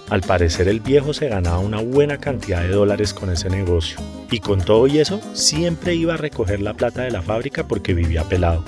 Al 0.09 0.21
parecer 0.21 0.69
el 0.69 0.81
viejo 0.81 1.15
se 1.15 1.29
ganaba 1.29 1.59
una 1.59 1.81
buena 1.81 2.19
cantidad 2.19 2.61
de 2.61 2.69
dólares 2.69 3.15
con 3.15 3.31
ese 3.31 3.49
negocio. 3.49 3.99
Y 4.31 4.41
con 4.41 4.61
todo 4.61 4.87
y 4.87 4.99
eso, 4.99 5.21
siempre 5.33 5.95
iba 5.95 6.15
a 6.15 6.19
recoger 6.19 6.61
la 6.61 6.75
plata 6.75 7.03
de 7.03 7.11
la 7.11 7.23
fábrica 7.23 7.67
porque 7.67 7.95
vivía 7.95 8.23
pelado. 8.25 8.63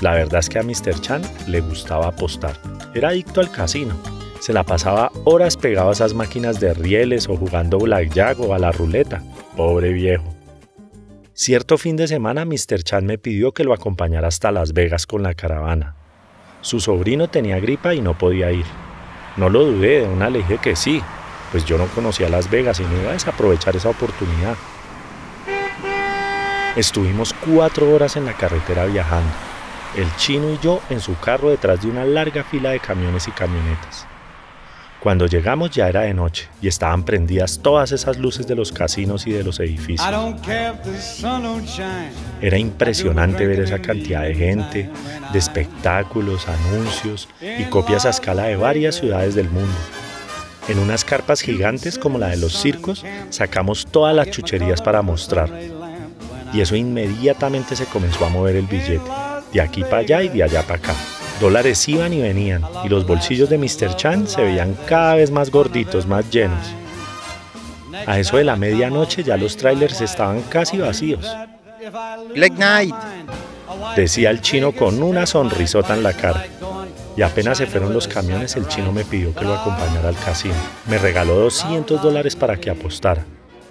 La 0.00 0.12
verdad 0.12 0.40
es 0.40 0.48
que 0.48 0.58
a 0.58 0.62
Mr. 0.64 1.00
Chan 1.00 1.22
le 1.46 1.60
gustaba 1.60 2.08
apostar. 2.08 2.58
Era 2.94 3.10
adicto 3.10 3.40
al 3.40 3.52
casino. 3.52 3.94
Se 4.40 4.52
la 4.52 4.64
pasaba 4.64 5.12
horas 5.24 5.56
pegado 5.56 5.90
a 5.90 5.92
esas 5.92 6.14
máquinas 6.14 6.58
de 6.58 6.74
rieles 6.74 7.28
o 7.28 7.36
jugando 7.36 7.78
blackjack 7.78 8.40
o 8.40 8.52
a 8.52 8.58
la 8.58 8.72
ruleta. 8.72 9.22
Pobre 9.56 9.92
viejo. 9.92 10.41
Cierto 11.34 11.78
fin 11.78 11.96
de 11.96 12.06
semana 12.08 12.44
Mr. 12.44 12.82
Chan 12.82 13.06
me 13.06 13.16
pidió 13.16 13.52
que 13.52 13.64
lo 13.64 13.72
acompañara 13.72 14.28
hasta 14.28 14.52
Las 14.52 14.74
Vegas 14.74 15.06
con 15.06 15.22
la 15.22 15.32
caravana. 15.32 15.96
Su 16.60 16.78
sobrino 16.78 17.28
tenía 17.28 17.58
gripa 17.58 17.94
y 17.94 18.02
no 18.02 18.18
podía 18.18 18.52
ir. 18.52 18.66
No 19.38 19.48
lo 19.48 19.64
dudé, 19.64 20.00
de 20.00 20.08
una 20.08 20.28
le 20.28 20.40
dije 20.40 20.58
que 20.58 20.76
sí, 20.76 21.02
pues 21.50 21.64
yo 21.64 21.78
no 21.78 21.86
conocía 21.86 22.28
Las 22.28 22.50
Vegas 22.50 22.80
y 22.80 22.82
no 22.82 23.00
iba 23.00 23.10
a 23.10 23.14
desaprovechar 23.14 23.74
esa 23.74 23.88
oportunidad. 23.88 24.56
Estuvimos 26.76 27.34
cuatro 27.46 27.90
horas 27.90 28.16
en 28.16 28.26
la 28.26 28.34
carretera 28.34 28.84
viajando, 28.84 29.32
el 29.96 30.14
chino 30.16 30.50
y 30.50 30.58
yo 30.58 30.82
en 30.90 31.00
su 31.00 31.18
carro 31.18 31.48
detrás 31.48 31.80
de 31.80 31.88
una 31.88 32.04
larga 32.04 32.44
fila 32.44 32.70
de 32.70 32.80
camiones 32.80 33.26
y 33.26 33.30
camionetas. 33.30 34.06
Cuando 35.02 35.26
llegamos 35.26 35.72
ya 35.72 35.88
era 35.88 36.02
de 36.02 36.14
noche 36.14 36.48
y 36.60 36.68
estaban 36.68 37.04
prendidas 37.04 37.58
todas 37.60 37.90
esas 37.90 38.18
luces 38.18 38.46
de 38.46 38.54
los 38.54 38.70
casinos 38.70 39.26
y 39.26 39.32
de 39.32 39.42
los 39.42 39.58
edificios. 39.58 40.06
Era 42.40 42.56
impresionante 42.56 43.44
ver 43.44 43.60
esa 43.60 43.80
cantidad 43.80 44.22
de 44.22 44.34
gente, 44.36 44.90
de 45.32 45.38
espectáculos, 45.38 46.46
anuncios 46.46 47.28
y 47.40 47.64
copias 47.64 48.06
a 48.06 48.10
escala 48.10 48.44
de 48.44 48.54
varias 48.54 48.94
ciudades 48.94 49.34
del 49.34 49.50
mundo. 49.50 49.74
En 50.68 50.78
unas 50.78 51.04
carpas 51.04 51.40
gigantes 51.40 51.98
como 51.98 52.18
la 52.18 52.28
de 52.28 52.36
los 52.36 52.52
circos, 52.52 53.04
sacamos 53.30 53.84
todas 53.90 54.14
las 54.14 54.30
chucherías 54.30 54.80
para 54.80 55.02
mostrar. 55.02 55.50
Y 56.52 56.60
eso 56.60 56.76
inmediatamente 56.76 57.74
se 57.74 57.86
comenzó 57.86 58.24
a 58.24 58.28
mover 58.28 58.54
el 58.54 58.66
billete, 58.66 59.10
de 59.52 59.60
aquí 59.60 59.82
para 59.82 59.98
allá 59.98 60.22
y 60.22 60.28
de 60.28 60.44
allá 60.44 60.62
para 60.62 60.76
acá. 60.76 60.94
Dólares 61.42 61.88
iban 61.88 62.12
y 62.12 62.22
venían, 62.22 62.62
y 62.84 62.88
los 62.88 63.04
bolsillos 63.04 63.50
de 63.50 63.58
Mr. 63.58 63.96
Chan 63.96 64.28
se 64.28 64.44
veían 64.44 64.76
cada 64.86 65.16
vez 65.16 65.32
más 65.32 65.50
gorditos, 65.50 66.06
más 66.06 66.30
llenos. 66.30 66.72
A 68.06 68.20
eso 68.20 68.36
de 68.36 68.44
la 68.44 68.54
medianoche 68.54 69.24
ya 69.24 69.36
los 69.36 69.56
trailers 69.56 70.00
estaban 70.02 70.42
casi 70.42 70.78
vacíos. 70.78 71.26
Black 72.32 72.54
Knight. 72.54 72.94
Decía 73.96 74.30
el 74.30 74.40
chino 74.40 74.70
con 74.70 75.02
una 75.02 75.26
sonrisota 75.26 75.94
en 75.94 76.04
la 76.04 76.12
cara. 76.12 76.46
Y 77.16 77.22
apenas 77.22 77.58
se 77.58 77.66
fueron 77.66 77.92
los 77.92 78.06
camiones, 78.06 78.54
el 78.54 78.68
chino 78.68 78.92
me 78.92 79.04
pidió 79.04 79.34
que 79.34 79.44
lo 79.44 79.54
acompañara 79.54 80.10
al 80.10 80.16
casino. 80.24 80.54
Me 80.88 80.98
regaló 80.98 81.34
200 81.34 82.00
dólares 82.00 82.36
para 82.36 82.56
que 82.56 82.70
apostara. 82.70 83.26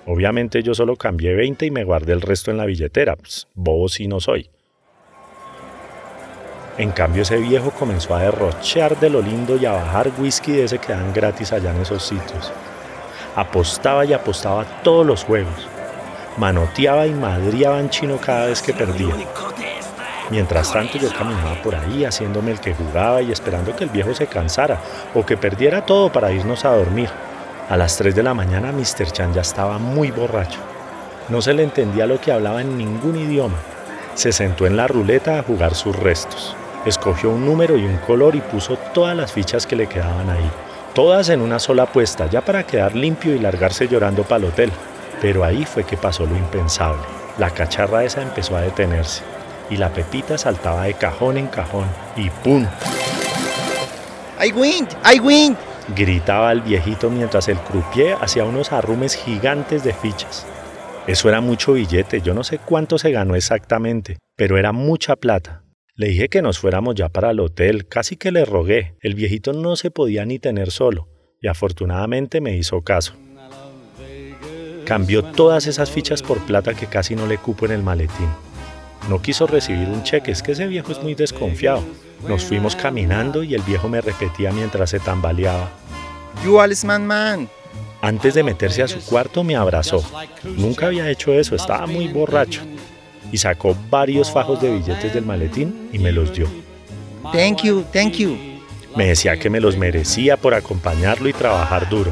Obviamente 0.05 0.61
yo 0.61 0.73
solo 0.73 0.97
cambié 0.97 1.35
20 1.35 1.67
y 1.67 1.71
me 1.71 1.85
guardé 1.85 2.11
el 2.11 2.19
resto 2.19 2.51
en 2.51 2.57
la 2.57 2.65
billetera. 2.65 3.15
Pues, 3.15 3.47
bobo 3.55 3.87
si 3.87 4.09
no 4.09 4.19
soy. 4.19 4.49
En 6.77 6.91
cambio 6.91 7.23
ese 7.23 7.37
viejo 7.37 7.71
comenzó 7.71 8.15
a 8.15 8.21
derrochar 8.21 8.97
de 8.99 9.09
lo 9.09 9.21
lindo 9.21 9.57
y 9.57 9.65
a 9.65 9.73
bajar 9.73 10.11
whisky 10.17 10.53
de 10.53 10.63
ese 10.63 10.79
que 10.79 10.93
dan 10.93 11.13
gratis 11.13 11.51
allá 11.51 11.71
en 11.71 11.81
esos 11.81 12.03
sitios. 12.03 12.51
Apostaba 13.35 14.05
y 14.05 14.13
apostaba 14.13 14.65
todos 14.81 15.05
los 15.05 15.23
juegos. 15.23 15.67
Manoteaba 16.37 17.07
y 17.07 17.11
madriaba 17.11 17.79
en 17.79 17.89
chino 17.89 18.17
cada 18.17 18.45
vez 18.47 18.61
que 18.61 18.73
perdía. 18.73 19.13
Mientras 20.29 20.71
tanto 20.71 20.97
yo 20.97 21.09
caminaba 21.13 21.61
por 21.61 21.75
ahí 21.75 22.05
haciéndome 22.05 22.51
el 22.51 22.61
que 22.61 22.73
jugaba 22.73 23.21
y 23.21 23.33
esperando 23.33 23.75
que 23.75 23.83
el 23.83 23.89
viejo 23.89 24.15
se 24.15 24.27
cansara 24.27 24.79
o 25.13 25.25
que 25.25 25.35
perdiera 25.35 25.85
todo 25.85 26.09
para 26.09 26.31
irnos 26.31 26.63
a 26.63 26.69
dormir. 26.69 27.09
A 27.69 27.75
las 27.75 27.97
3 27.97 28.15
de 28.15 28.23
la 28.23 28.33
mañana 28.33 28.71
Mr. 28.71 29.11
Chan 29.11 29.33
ya 29.33 29.41
estaba 29.41 29.77
muy 29.77 30.09
borracho. 30.09 30.59
No 31.27 31.41
se 31.41 31.53
le 31.53 31.63
entendía 31.63 32.07
lo 32.07 32.19
que 32.19 32.31
hablaba 32.31 32.61
en 32.61 32.77
ningún 32.77 33.17
idioma. 33.17 33.57
Se 34.15 34.31
sentó 34.31 34.65
en 34.65 34.77
la 34.77 34.87
ruleta 34.87 35.37
a 35.37 35.43
jugar 35.43 35.75
sus 35.75 35.95
restos. 35.95 36.55
Escogió 36.85 37.29
un 37.29 37.45
número 37.45 37.77
y 37.77 37.85
un 37.85 37.97
color 37.97 38.35
y 38.35 38.41
puso 38.41 38.77
todas 38.93 39.15
las 39.15 39.31
fichas 39.31 39.67
que 39.67 39.75
le 39.75 39.87
quedaban 39.87 40.29
ahí. 40.29 40.49
Todas 40.95 41.29
en 41.29 41.41
una 41.41 41.59
sola 41.59 41.83
apuesta, 41.83 42.27
ya 42.27 42.41
para 42.41 42.65
quedar 42.65 42.95
limpio 42.95 43.35
y 43.35 43.39
largarse 43.39 43.87
llorando 43.87 44.23
para 44.23 44.43
el 44.43 44.49
hotel. 44.49 44.71
Pero 45.21 45.43
ahí 45.43 45.65
fue 45.65 45.83
que 45.83 45.95
pasó 45.95 46.25
lo 46.25 46.35
impensable. 46.35 47.01
La 47.37 47.51
cacharra 47.51 48.03
esa 48.03 48.21
empezó 48.21 48.55
a 48.55 48.61
detenerse 48.61 49.23
y 49.69 49.77
la 49.77 49.89
pepita 49.89 50.37
saltaba 50.37 50.83
de 50.83 50.93
cajón 50.95 51.37
en 51.37 51.47
cajón 51.47 51.85
y 52.15 52.29
¡pum! 52.29 52.67
I 54.43 54.51
win, 54.51 54.87
I 55.05 55.19
win. 55.19 55.57
Gritaba 55.95 56.51
el 56.51 56.61
viejito 56.61 57.09
mientras 57.09 57.47
el 57.47 57.57
croupier 57.59 58.17
hacía 58.21 58.43
unos 58.43 58.71
arrumes 58.71 59.15
gigantes 59.15 59.83
de 59.83 59.93
fichas. 59.93 60.45
Eso 61.07 61.29
era 61.29 61.41
mucho 61.41 61.73
billete, 61.73 62.21
yo 62.21 62.33
no 62.33 62.43
sé 62.43 62.59
cuánto 62.59 62.97
se 62.97 63.11
ganó 63.11 63.35
exactamente, 63.35 64.17
pero 64.35 64.57
era 64.57 64.71
mucha 64.71 65.15
plata. 65.15 65.63
Le 65.95 66.07
dije 66.07 66.29
que 66.29 66.41
nos 66.41 66.57
fuéramos 66.57 66.95
ya 66.95 67.09
para 67.09 67.31
el 67.31 67.39
hotel, 67.41 67.87
casi 67.87 68.15
que 68.15 68.31
le 68.31 68.45
rogué. 68.45 68.95
El 69.01 69.13
viejito 69.13 69.51
no 69.51 69.75
se 69.75 69.91
podía 69.91 70.25
ni 70.25 70.39
tener 70.39 70.71
solo, 70.71 71.09
y 71.41 71.47
afortunadamente 71.47 72.39
me 72.39 72.55
hizo 72.55 72.81
caso. 72.81 73.13
Cambió 74.85 75.23
todas 75.23 75.67
esas 75.67 75.91
fichas 75.91 76.23
por 76.23 76.39
plata 76.45 76.73
que 76.73 76.87
casi 76.87 77.15
no 77.15 77.27
le 77.27 77.37
cupo 77.37 77.65
en 77.65 77.73
el 77.73 77.83
maletín. 77.83 78.29
No 79.09 79.21
quiso 79.21 79.47
recibir 79.47 79.89
un 79.89 80.03
cheque, 80.03 80.31
es 80.31 80.41
que 80.41 80.53
ese 80.53 80.67
viejo 80.67 80.93
es 80.93 81.03
muy 81.03 81.13
desconfiado. 81.13 81.83
Nos 82.27 82.45
fuimos 82.45 82.75
caminando 82.75 83.43
y 83.43 83.53
el 83.53 83.61
viejo 83.61 83.89
me 83.89 83.99
repetía 83.99 84.51
mientras 84.51 84.91
se 84.91 84.99
tambaleaba. 84.99 85.71
You 86.45 86.57
man 86.85 87.05
man. 87.05 87.49
Antes 88.01 88.33
de 88.33 88.43
meterse 88.43 88.81
a 88.81 88.87
su 88.87 88.99
cuarto 89.01 89.43
me 89.43 89.55
abrazó. 89.55 90.03
Nunca 90.43 90.87
había 90.87 91.09
hecho 91.09 91.33
eso, 91.33 91.55
estaba 91.55 91.85
muy 91.85 92.07
borracho. 92.07 92.61
Y 93.31 93.37
sacó 93.37 93.75
varios 93.89 94.31
fajos 94.31 94.61
de 94.61 94.73
billetes 94.73 95.13
del 95.13 95.25
maletín 95.25 95.89
y 95.93 95.99
me 95.99 96.11
los 96.11 96.33
dio. 96.33 96.47
Thank 97.31 97.63
you, 97.63 97.83
thank 97.93 98.13
you. 98.13 98.37
Me 98.95 99.07
decía 99.07 99.37
que 99.37 99.49
me 99.49 99.61
los 99.61 99.77
merecía 99.77 100.37
por 100.37 100.53
acompañarlo 100.53 101.29
y 101.29 101.33
trabajar 101.33 101.89
duro. 101.89 102.11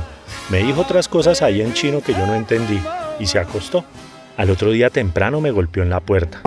Me 0.50 0.60
dijo 0.64 0.82
otras 0.82 1.08
cosas 1.08 1.42
ahí 1.42 1.62
en 1.62 1.74
chino 1.74 2.02
que 2.02 2.14
yo 2.14 2.26
no 2.26 2.36
entendí 2.36 2.80
y 3.20 3.26
se 3.26 3.40
acostó. 3.40 3.84
Al 4.38 4.50
otro 4.50 4.72
día 4.72 4.90
temprano 4.90 5.42
me 5.42 5.52
golpeó 5.52 5.84
en 5.84 5.90
la 5.90 6.00
puerta. 6.00 6.42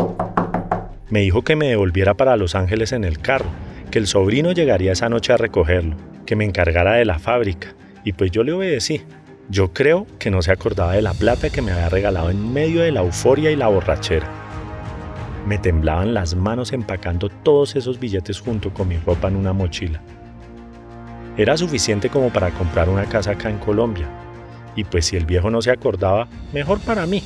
Me 1.10 1.20
dijo 1.20 1.42
que 1.42 1.56
me 1.56 1.68
devolviera 1.68 2.14
para 2.14 2.36
Los 2.38 2.54
Ángeles 2.54 2.92
en 2.92 3.04
el 3.04 3.18
carro, 3.18 3.50
que 3.90 3.98
el 3.98 4.06
sobrino 4.06 4.52
llegaría 4.52 4.92
esa 4.92 5.10
noche 5.10 5.34
a 5.34 5.36
recogerlo, 5.36 5.96
que 6.24 6.34
me 6.34 6.46
encargara 6.46 6.94
de 6.94 7.04
la 7.04 7.18
fábrica, 7.18 7.74
y 8.02 8.14
pues 8.14 8.30
yo 8.30 8.42
le 8.44 8.52
obedecí. 8.52 9.02
Yo 9.50 9.74
creo 9.74 10.06
que 10.18 10.30
no 10.30 10.40
se 10.40 10.52
acordaba 10.52 10.94
de 10.94 11.02
la 11.02 11.12
plata 11.12 11.50
que 11.50 11.60
me 11.60 11.72
había 11.72 11.90
regalado 11.90 12.30
en 12.30 12.52
medio 12.54 12.80
de 12.80 12.92
la 12.92 13.02
euforia 13.02 13.50
y 13.50 13.56
la 13.56 13.68
borrachera. 13.68 14.41
Me 15.46 15.58
temblaban 15.58 16.14
las 16.14 16.36
manos 16.36 16.72
empacando 16.72 17.28
todos 17.28 17.74
esos 17.74 17.98
billetes 17.98 18.40
junto 18.40 18.72
con 18.72 18.88
mi 18.88 18.96
ropa 18.98 19.28
en 19.28 19.36
una 19.36 19.52
mochila. 19.52 20.00
Era 21.36 21.56
suficiente 21.56 22.10
como 22.10 22.30
para 22.30 22.50
comprar 22.50 22.88
una 22.88 23.06
casa 23.06 23.32
acá 23.32 23.50
en 23.50 23.58
Colombia. 23.58 24.06
Y 24.76 24.84
pues 24.84 25.06
si 25.06 25.16
el 25.16 25.26
viejo 25.26 25.50
no 25.50 25.60
se 25.60 25.70
acordaba, 25.70 26.28
mejor 26.52 26.78
para 26.80 27.06
mí. 27.06 27.22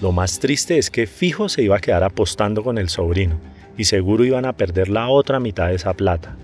Lo 0.00 0.12
más 0.12 0.38
triste 0.40 0.76
es 0.76 0.90
que 0.90 1.06
fijo 1.06 1.48
se 1.48 1.62
iba 1.62 1.76
a 1.76 1.80
quedar 1.80 2.02
apostando 2.02 2.62
con 2.62 2.78
el 2.78 2.88
sobrino 2.88 3.38
y 3.78 3.84
seguro 3.84 4.24
iban 4.24 4.44
a 4.44 4.54
perder 4.54 4.88
la 4.88 5.08
otra 5.08 5.38
mitad 5.38 5.68
de 5.68 5.76
esa 5.76 5.94
plata. 5.94 6.36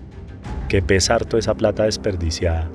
Qué 0.69 0.81
pesar 0.81 1.25
toda 1.25 1.39
esa 1.39 1.53
plata 1.53 1.83
desperdiciada. 1.83 2.69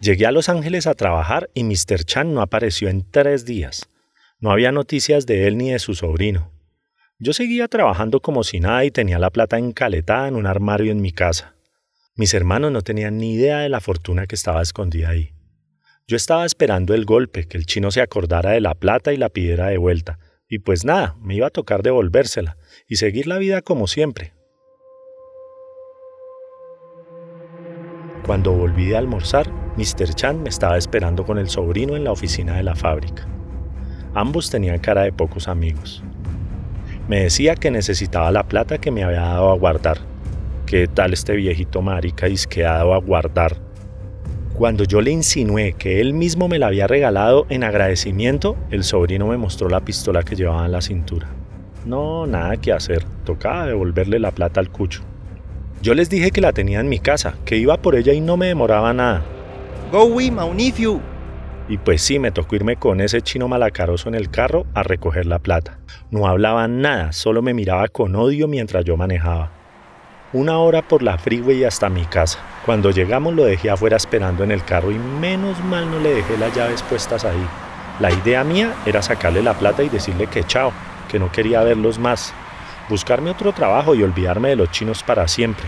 Llegué 0.00 0.26
a 0.26 0.32
Los 0.32 0.48
Ángeles 0.48 0.86
a 0.86 0.94
trabajar 0.94 1.48
y 1.54 1.62
Mr. 1.64 2.04
Chan 2.04 2.34
no 2.34 2.42
apareció 2.42 2.88
en 2.88 3.04
tres 3.08 3.44
días. 3.44 3.88
No 4.42 4.50
había 4.50 4.72
noticias 4.72 5.24
de 5.24 5.46
él 5.46 5.56
ni 5.56 5.70
de 5.70 5.78
su 5.78 5.94
sobrino. 5.94 6.50
Yo 7.20 7.32
seguía 7.32 7.68
trabajando 7.68 8.18
como 8.18 8.42
si 8.42 8.58
nada 8.58 8.84
y 8.84 8.90
tenía 8.90 9.20
la 9.20 9.30
plata 9.30 9.56
encaletada 9.56 10.26
en 10.26 10.34
un 10.34 10.46
armario 10.46 10.90
en 10.90 11.00
mi 11.00 11.12
casa. 11.12 11.54
Mis 12.16 12.34
hermanos 12.34 12.72
no 12.72 12.82
tenían 12.82 13.18
ni 13.18 13.34
idea 13.34 13.60
de 13.60 13.68
la 13.68 13.80
fortuna 13.80 14.26
que 14.26 14.34
estaba 14.34 14.60
escondida 14.60 15.10
ahí. 15.10 15.30
Yo 16.08 16.16
estaba 16.16 16.44
esperando 16.44 16.92
el 16.92 17.04
golpe, 17.04 17.46
que 17.46 17.56
el 17.56 17.66
chino 17.66 17.92
se 17.92 18.00
acordara 18.00 18.50
de 18.50 18.60
la 18.60 18.74
plata 18.74 19.12
y 19.12 19.16
la 19.16 19.28
pidiera 19.28 19.68
de 19.68 19.78
vuelta. 19.78 20.18
Y 20.48 20.58
pues 20.58 20.84
nada, 20.84 21.14
me 21.20 21.36
iba 21.36 21.46
a 21.46 21.50
tocar 21.50 21.84
devolvérsela 21.84 22.56
y 22.88 22.96
seguir 22.96 23.28
la 23.28 23.38
vida 23.38 23.62
como 23.62 23.86
siempre. 23.86 24.32
Cuando 28.26 28.50
volví 28.50 28.86
de 28.86 28.96
almorzar, 28.96 29.48
Mr. 29.76 30.14
Chan 30.16 30.42
me 30.42 30.48
estaba 30.48 30.76
esperando 30.76 31.24
con 31.24 31.38
el 31.38 31.48
sobrino 31.48 31.94
en 31.94 32.02
la 32.02 32.10
oficina 32.10 32.56
de 32.56 32.64
la 32.64 32.74
fábrica. 32.74 33.28
Ambos 34.14 34.50
tenían 34.50 34.78
cara 34.78 35.02
de 35.02 35.12
pocos 35.12 35.48
amigos. 35.48 36.02
Me 37.08 37.22
decía 37.22 37.54
que 37.54 37.70
necesitaba 37.70 38.30
la 38.30 38.44
plata 38.44 38.78
que 38.78 38.90
me 38.90 39.04
había 39.04 39.22
dado 39.22 39.50
a 39.50 39.56
guardar. 39.56 39.98
¿Qué 40.66 40.86
tal 40.86 41.12
este 41.12 41.34
viejito 41.34 41.82
marica 41.82 42.28
dado 42.56 42.94
a 42.94 42.98
guardar? 42.98 43.56
Cuando 44.54 44.84
yo 44.84 45.00
le 45.00 45.10
insinué 45.10 45.72
que 45.72 46.00
él 46.00 46.12
mismo 46.12 46.46
me 46.46 46.58
la 46.58 46.66
había 46.66 46.86
regalado 46.86 47.46
en 47.48 47.64
agradecimiento, 47.64 48.56
el 48.70 48.84
sobrino 48.84 49.26
me 49.26 49.38
mostró 49.38 49.68
la 49.68 49.80
pistola 49.80 50.22
que 50.22 50.36
llevaba 50.36 50.66
en 50.66 50.72
la 50.72 50.82
cintura. 50.82 51.28
No, 51.86 52.26
nada 52.26 52.58
que 52.58 52.72
hacer, 52.72 53.04
tocaba 53.24 53.66
devolverle 53.66 54.18
la 54.18 54.30
plata 54.30 54.60
al 54.60 54.70
cucho. 54.70 55.02
Yo 55.82 55.94
les 55.94 56.10
dije 56.10 56.30
que 56.30 56.40
la 56.40 56.52
tenía 56.52 56.80
en 56.80 56.88
mi 56.88 57.00
casa, 57.00 57.34
que 57.44 57.56
iba 57.56 57.76
por 57.78 57.96
ella 57.96 58.12
y 58.12 58.20
no 58.20 58.36
me 58.36 58.46
demoraba 58.46 58.92
nada. 58.92 59.22
Go 59.90 60.04
we, 60.04 60.30
Maunifiu. 60.30 61.00
Y 61.68 61.78
pues 61.78 62.02
sí, 62.02 62.18
me 62.18 62.32
tocó 62.32 62.56
irme 62.56 62.76
con 62.76 63.00
ese 63.00 63.22
chino 63.22 63.48
malacaroso 63.48 64.08
en 64.08 64.14
el 64.14 64.30
carro 64.30 64.66
a 64.74 64.82
recoger 64.82 65.26
la 65.26 65.38
plata. 65.38 65.78
No 66.10 66.26
hablaba 66.26 66.66
nada, 66.68 67.12
solo 67.12 67.42
me 67.42 67.54
miraba 67.54 67.88
con 67.88 68.16
odio 68.16 68.48
mientras 68.48 68.84
yo 68.84 68.96
manejaba. 68.96 69.50
Una 70.32 70.58
hora 70.58 70.82
por 70.82 71.02
la 71.02 71.18
freeway 71.18 71.64
hasta 71.64 71.88
mi 71.88 72.04
casa. 72.04 72.38
Cuando 72.64 72.90
llegamos 72.90 73.34
lo 73.34 73.44
dejé 73.44 73.70
afuera 73.70 73.96
esperando 73.96 74.44
en 74.44 74.50
el 74.50 74.64
carro 74.64 74.90
y 74.90 74.98
menos 74.98 75.62
mal 75.64 75.90
no 75.90 75.98
le 75.98 76.14
dejé 76.14 76.36
las 76.38 76.54
llaves 76.54 76.82
puestas 76.82 77.24
ahí. 77.24 77.46
La 78.00 78.10
idea 78.10 78.42
mía 78.42 78.74
era 78.86 79.02
sacarle 79.02 79.42
la 79.42 79.54
plata 79.54 79.82
y 79.82 79.88
decirle 79.88 80.26
que 80.26 80.44
chao, 80.44 80.72
que 81.10 81.18
no 81.18 81.30
quería 81.30 81.62
verlos 81.62 81.98
más, 81.98 82.32
buscarme 82.88 83.30
otro 83.30 83.52
trabajo 83.52 83.94
y 83.94 84.02
olvidarme 84.02 84.48
de 84.48 84.56
los 84.56 84.70
chinos 84.70 85.02
para 85.02 85.28
siempre. 85.28 85.66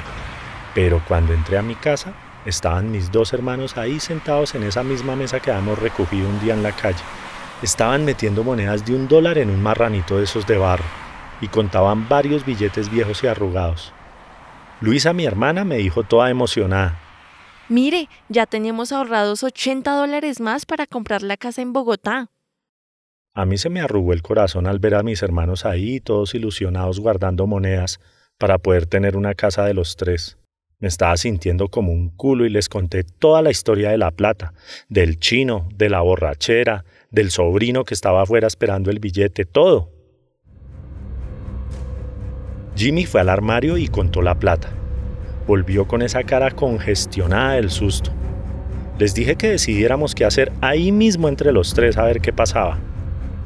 Pero 0.74 1.02
cuando 1.06 1.32
entré 1.34 1.58
a 1.58 1.62
mi 1.62 1.74
casa, 1.74 2.14
estaban 2.44 2.90
mis 2.90 3.10
dos 3.10 3.32
hermanos 3.32 3.76
ahí 3.76 4.00
sentados 4.00 4.54
en 4.54 4.62
esa 4.64 4.82
misma 4.82 5.16
mesa 5.16 5.40
que 5.40 5.50
habíamos 5.50 5.78
recogido 5.78 6.28
un 6.28 6.40
día 6.40 6.54
en 6.54 6.62
la 6.62 6.72
calle. 6.72 7.02
Estaban 7.62 8.04
metiendo 8.04 8.44
monedas 8.44 8.84
de 8.84 8.94
un 8.94 9.08
dólar 9.08 9.38
en 9.38 9.50
un 9.50 9.62
marranito 9.62 10.18
de 10.18 10.24
esos 10.24 10.46
de 10.46 10.58
barro 10.58 10.84
y 11.40 11.48
contaban 11.48 12.08
varios 12.08 12.44
billetes 12.44 12.90
viejos 12.90 13.22
y 13.24 13.26
arrugados. 13.26 13.92
Luisa, 14.80 15.12
mi 15.12 15.24
hermana, 15.24 15.64
me 15.64 15.76
dijo 15.76 16.02
toda 16.02 16.30
emocionada. 16.30 16.98
Mire, 17.68 18.08
ya 18.28 18.44
tenemos 18.46 18.92
ahorrados 18.92 19.42
80 19.42 19.90
dólares 19.92 20.40
más 20.40 20.66
para 20.66 20.86
comprar 20.86 21.22
la 21.22 21.36
casa 21.36 21.62
en 21.62 21.72
Bogotá. 21.72 22.30
A 23.34 23.46
mí 23.46 23.56
se 23.56 23.70
me 23.70 23.80
arrugó 23.80 24.12
el 24.12 24.22
corazón 24.22 24.66
al 24.66 24.78
ver 24.78 24.94
a 24.94 25.02
mis 25.02 25.22
hermanos 25.22 25.64
ahí, 25.64 26.00
todos 26.00 26.34
ilusionados 26.34 27.00
guardando 27.00 27.46
monedas 27.46 27.98
para 28.38 28.58
poder 28.58 28.86
tener 28.86 29.16
una 29.16 29.34
casa 29.34 29.64
de 29.64 29.74
los 29.74 29.96
tres. 29.96 30.38
Me 30.84 30.88
estaba 30.88 31.16
sintiendo 31.16 31.68
como 31.68 31.92
un 31.92 32.10
culo 32.10 32.44
y 32.44 32.50
les 32.50 32.68
conté 32.68 33.04
toda 33.04 33.40
la 33.40 33.50
historia 33.50 33.88
de 33.88 33.96
la 33.96 34.10
plata, 34.10 34.52
del 34.90 35.18
chino, 35.18 35.66
de 35.74 35.88
la 35.88 36.02
borrachera, 36.02 36.84
del 37.10 37.30
sobrino 37.30 37.84
que 37.84 37.94
estaba 37.94 38.20
afuera 38.20 38.46
esperando 38.46 38.90
el 38.90 38.98
billete, 38.98 39.46
todo. 39.46 39.88
Jimmy 42.76 43.06
fue 43.06 43.22
al 43.22 43.30
armario 43.30 43.78
y 43.78 43.88
contó 43.88 44.20
la 44.20 44.38
plata. 44.38 44.68
Volvió 45.46 45.88
con 45.88 46.02
esa 46.02 46.22
cara 46.24 46.50
congestionada 46.50 47.54
del 47.54 47.70
susto. 47.70 48.10
Les 48.98 49.14
dije 49.14 49.36
que 49.36 49.52
decidiéramos 49.52 50.14
qué 50.14 50.26
hacer 50.26 50.52
ahí 50.60 50.92
mismo 50.92 51.30
entre 51.30 51.52
los 51.52 51.72
tres 51.72 51.96
a 51.96 52.04
ver 52.04 52.20
qué 52.20 52.34
pasaba. 52.34 52.78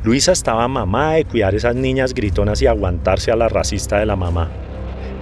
Luisa 0.02 0.32
estaba 0.32 0.66
mamá 0.66 1.12
de 1.12 1.24
cuidar 1.24 1.54
esas 1.54 1.76
niñas 1.76 2.14
gritonas 2.14 2.60
y 2.62 2.66
aguantarse 2.66 3.30
a 3.30 3.36
la 3.36 3.48
racista 3.48 4.00
de 4.00 4.06
la 4.06 4.16
mamá. 4.16 4.50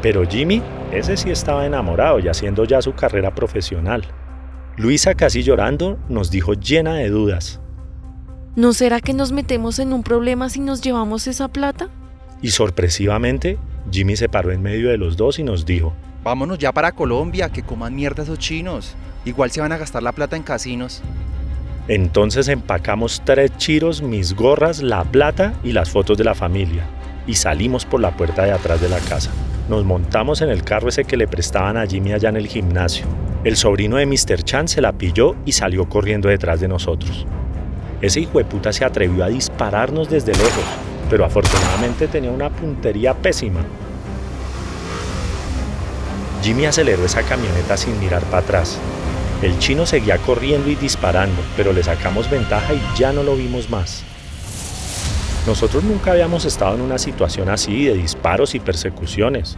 Pero 0.07 0.25
Jimmy, 0.25 0.63
ese 0.93 1.17
sí 1.17 1.31
estaba 1.31 1.67
enamorado 1.67 2.21
y 2.21 2.29
haciendo 2.29 2.63
ya 2.63 2.81
su 2.81 2.95
carrera 2.95 3.35
profesional. 3.35 4.05
Luisa, 4.77 5.17
casi 5.17 5.43
llorando, 5.43 5.99
nos 6.09 6.31
dijo 6.31 6.55
llena 6.55 6.95
de 6.95 7.09
dudas. 7.09 7.59
¿No 8.55 8.73
será 8.73 9.01
que 9.01 9.15
nos 9.15 9.33
metemos 9.33 9.81
en 9.81 9.93
un 9.93 10.05
problema 10.05 10.49
si 10.49 10.61
nos 10.61 10.81
llevamos 10.81 11.27
esa 11.27 11.49
plata? 11.49 11.89
Y 12.41 12.51
sorpresivamente, 12.53 13.59
Jimmy 13.91 14.15
se 14.15 14.29
paró 14.29 14.53
en 14.53 14.63
medio 14.63 14.91
de 14.91 14.97
los 14.97 15.17
dos 15.17 15.41
y 15.41 15.43
nos 15.43 15.67
dijo, 15.67 15.93
Vámonos 16.23 16.59
ya 16.59 16.71
para 16.71 16.93
Colombia, 16.93 17.49
que 17.49 17.65
coman 17.65 17.97
mierda 17.97 18.23
esos 18.23 18.39
chinos. 18.39 18.95
Igual 19.25 19.51
se 19.51 19.61
van 19.61 19.73
a 19.73 19.77
gastar 19.77 20.05
la 20.05 20.13
plata 20.13 20.37
en 20.37 20.45
casinos. 20.45 21.03
Entonces 21.89 22.47
empacamos 22.47 23.23
tres 23.25 23.57
chiros, 23.57 24.03
mis 24.03 24.37
gorras, 24.37 24.85
la 24.85 25.03
plata 25.03 25.55
y 25.65 25.73
las 25.73 25.91
fotos 25.91 26.17
de 26.17 26.23
la 26.23 26.37
familia. 26.37 26.85
Y 27.27 27.35
salimos 27.35 27.85
por 27.85 28.01
la 28.01 28.17
puerta 28.17 28.45
de 28.45 28.53
atrás 28.53 28.81
de 28.81 28.89
la 28.89 28.99
casa. 28.99 29.31
Nos 29.69 29.85
montamos 29.85 30.43
en 30.43 30.51
el 30.51 30.63
carro 30.63 30.89
ese 30.89 31.05
que 31.05 31.17
le 31.17 31.27
prestaban 31.27 31.77
a 31.77 31.87
Jimmy 31.87 32.13
allá 32.13 32.29
en 32.29 32.37
el 32.37 32.47
gimnasio. 32.47 33.07
El 33.43 33.57
sobrino 33.57 33.97
de 33.97 34.07
Mr. 34.07 34.43
Chan 34.43 34.69
se 34.69 34.81
la 34.81 34.93
pilló 34.93 35.35
y 35.45 35.53
salió 35.53 35.89
corriendo 35.89 36.29
detrás 36.29 36.61
de 36.61 36.69
nosotros. 36.69 37.27
Ese 38.01 38.21
hijo 38.21 38.39
de 38.39 38.45
puta 38.45 38.73
se 38.73 38.85
atrevió 38.85 39.25
a 39.25 39.29
dispararnos 39.29 40.09
desde 40.11 40.33
lejos, 40.33 40.65
pero 41.09 41.25
afortunadamente 41.25 42.09
tenía 42.09 42.31
una 42.31 42.51
puntería 42.51 43.15
pésima. 43.15 43.61
Jimmy 46.43 46.67
aceleró 46.67 47.05
esa 47.05 47.23
camioneta 47.23 47.77
sin 47.77 47.99
mirar 47.99 48.23
para 48.25 48.39
atrás. 48.39 48.79
El 49.43 49.59
chino 49.59 49.85
seguía 49.85 50.19
corriendo 50.19 50.71
y 50.71 50.77
disparando, 50.77 51.43
pero 51.57 51.73
le 51.73 51.83
sacamos 51.83 52.31
ventaja 52.31 52.73
y 52.73 52.81
ya 52.97 53.13
no 53.13 53.23
lo 53.23 53.37
vimos 53.37 53.69
más. 53.69 54.05
Nosotros 55.47 55.85
nunca 55.85 56.11
habíamos 56.11 56.45
estado 56.45 56.75
en 56.75 56.81
una 56.81 56.99
situación 56.99 57.49
así 57.49 57.87
de 57.87 57.95
disparos 57.95 58.57
y 58.57 58.61
persecuciones. 58.61 59.57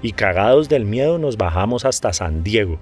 Y 0.00 0.12
cagados 0.12 0.70
del 0.70 0.86
miedo 0.86 1.18
nos 1.18 1.36
bajamos 1.36 1.84
hasta 1.84 2.14
San 2.14 2.42
Diego. 2.42 2.78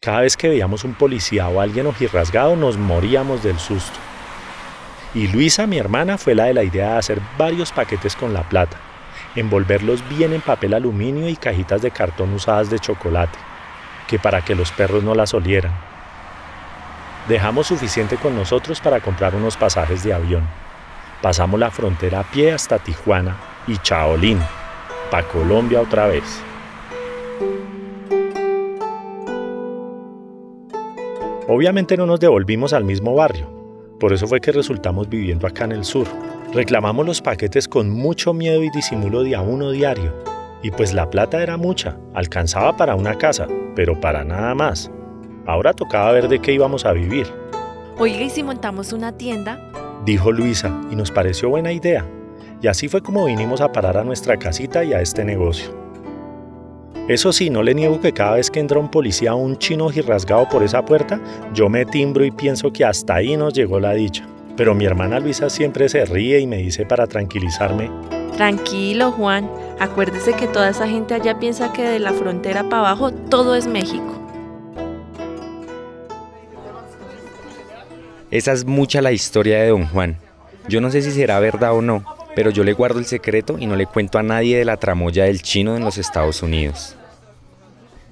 Cada 0.00 0.20
vez 0.20 0.36
que 0.36 0.48
veíamos 0.48 0.84
un 0.84 0.94
policía 0.94 1.48
o 1.48 1.60
alguien 1.60 1.88
ojirrasgado 1.88 2.54
nos 2.54 2.78
moríamos 2.78 3.42
del 3.42 3.58
susto. 3.58 3.98
Y 5.12 5.26
Luisa, 5.26 5.66
mi 5.66 5.78
hermana, 5.78 6.16
fue 6.16 6.36
la 6.36 6.44
de 6.44 6.54
la 6.54 6.62
idea 6.62 6.92
de 6.92 6.98
hacer 6.98 7.20
varios 7.36 7.72
paquetes 7.72 8.14
con 8.14 8.32
la 8.32 8.48
plata, 8.48 8.76
envolverlos 9.34 10.08
bien 10.08 10.32
en 10.32 10.40
papel 10.40 10.74
aluminio 10.74 11.28
y 11.28 11.34
cajitas 11.34 11.82
de 11.82 11.90
cartón 11.90 12.32
usadas 12.34 12.70
de 12.70 12.78
chocolate, 12.78 13.36
que 14.06 14.20
para 14.20 14.44
que 14.44 14.54
los 14.54 14.70
perros 14.70 15.02
no 15.02 15.16
las 15.16 15.34
olieran. 15.34 15.72
Dejamos 17.26 17.66
suficiente 17.66 18.16
con 18.16 18.36
nosotros 18.36 18.80
para 18.80 19.00
comprar 19.00 19.34
unos 19.34 19.56
pasajes 19.56 20.04
de 20.04 20.14
avión. 20.14 20.69
Pasamos 21.22 21.60
la 21.60 21.70
frontera 21.70 22.20
a 22.20 22.22
pie 22.24 22.52
hasta 22.52 22.78
Tijuana 22.78 23.36
y 23.66 23.76
Chaolín, 23.76 24.38
pa' 25.10 25.22
Colombia 25.24 25.82
otra 25.82 26.06
vez. 26.06 26.42
Obviamente 31.46 31.96
no 31.98 32.06
nos 32.06 32.20
devolvimos 32.20 32.72
al 32.72 32.84
mismo 32.84 33.14
barrio, 33.14 33.50
por 34.00 34.14
eso 34.14 34.26
fue 34.26 34.40
que 34.40 34.50
resultamos 34.50 35.10
viviendo 35.10 35.46
acá 35.46 35.64
en 35.64 35.72
el 35.72 35.84
sur. 35.84 36.06
Reclamamos 36.54 37.04
los 37.04 37.20
paquetes 37.20 37.68
con 37.68 37.90
mucho 37.90 38.32
miedo 38.32 38.62
y 38.62 38.70
disimulo 38.70 39.22
de 39.22 39.36
a 39.36 39.42
uno 39.42 39.72
diario. 39.72 40.14
Y 40.62 40.70
pues 40.70 40.94
la 40.94 41.10
plata 41.10 41.42
era 41.42 41.58
mucha, 41.58 41.98
alcanzaba 42.14 42.78
para 42.78 42.94
una 42.94 43.18
casa, 43.18 43.46
pero 43.76 44.00
para 44.00 44.24
nada 44.24 44.54
más. 44.54 44.90
Ahora 45.46 45.74
tocaba 45.74 46.12
ver 46.12 46.28
de 46.28 46.38
qué 46.38 46.52
íbamos 46.52 46.86
a 46.86 46.92
vivir. 46.92 47.26
Oiga, 47.98 48.22
¿y 48.22 48.30
si 48.30 48.42
montamos 48.42 48.94
una 48.94 49.12
tienda? 49.12 49.60
Dijo 50.04 50.32
Luisa, 50.32 50.80
y 50.90 50.96
nos 50.96 51.10
pareció 51.10 51.48
buena 51.48 51.72
idea. 51.72 52.06
Y 52.62 52.66
así 52.68 52.88
fue 52.88 53.02
como 53.02 53.26
vinimos 53.26 53.60
a 53.60 53.72
parar 53.72 53.96
a 53.96 54.04
nuestra 54.04 54.38
casita 54.38 54.84
y 54.84 54.92
a 54.92 55.00
este 55.00 55.24
negocio. 55.24 55.74
Eso 57.08 57.32
sí, 57.32 57.50
no 57.50 57.62
le 57.62 57.74
niego 57.74 58.00
que 58.00 58.12
cada 58.12 58.36
vez 58.36 58.50
que 58.50 58.60
entra 58.60 58.78
un 58.78 58.90
policía 58.90 59.34
o 59.34 59.38
un 59.38 59.58
chino 59.58 59.90
rasgado 60.06 60.48
por 60.48 60.62
esa 60.62 60.84
puerta, 60.84 61.20
yo 61.52 61.68
me 61.68 61.84
timbro 61.84 62.24
y 62.24 62.30
pienso 62.30 62.72
que 62.72 62.84
hasta 62.84 63.16
ahí 63.16 63.36
nos 63.36 63.52
llegó 63.52 63.80
la 63.80 63.92
dicha. 63.92 64.26
Pero 64.56 64.74
mi 64.74 64.84
hermana 64.84 65.18
Luisa 65.18 65.50
siempre 65.50 65.88
se 65.88 66.04
ríe 66.04 66.38
y 66.38 66.46
me 66.46 66.58
dice 66.58 66.86
para 66.86 67.06
tranquilizarme, 67.06 67.90
Tranquilo, 68.36 69.10
Juan. 69.12 69.50
Acuérdese 69.80 70.34
que 70.34 70.46
toda 70.46 70.70
esa 70.70 70.86
gente 70.86 71.14
allá 71.14 71.38
piensa 71.38 71.72
que 71.72 71.82
de 71.82 71.98
la 71.98 72.12
frontera 72.12 72.62
para 72.62 72.78
abajo 72.78 73.10
todo 73.12 73.54
es 73.54 73.66
México. 73.66 74.19
Esa 78.30 78.52
es 78.52 78.64
mucha 78.64 79.02
la 79.02 79.10
historia 79.10 79.60
de 79.60 79.70
don 79.70 79.86
Juan. 79.88 80.16
Yo 80.68 80.80
no 80.80 80.90
sé 80.92 81.02
si 81.02 81.10
será 81.10 81.40
verdad 81.40 81.72
o 81.72 81.82
no, 81.82 82.04
pero 82.36 82.50
yo 82.50 82.62
le 82.62 82.74
guardo 82.74 83.00
el 83.00 83.06
secreto 83.06 83.56
y 83.58 83.66
no 83.66 83.74
le 83.74 83.86
cuento 83.86 84.18
a 84.18 84.22
nadie 84.22 84.56
de 84.56 84.64
la 84.64 84.76
tramoya 84.76 85.24
del 85.24 85.42
chino 85.42 85.76
en 85.76 85.84
los 85.84 85.98
Estados 85.98 86.40
Unidos. 86.40 86.94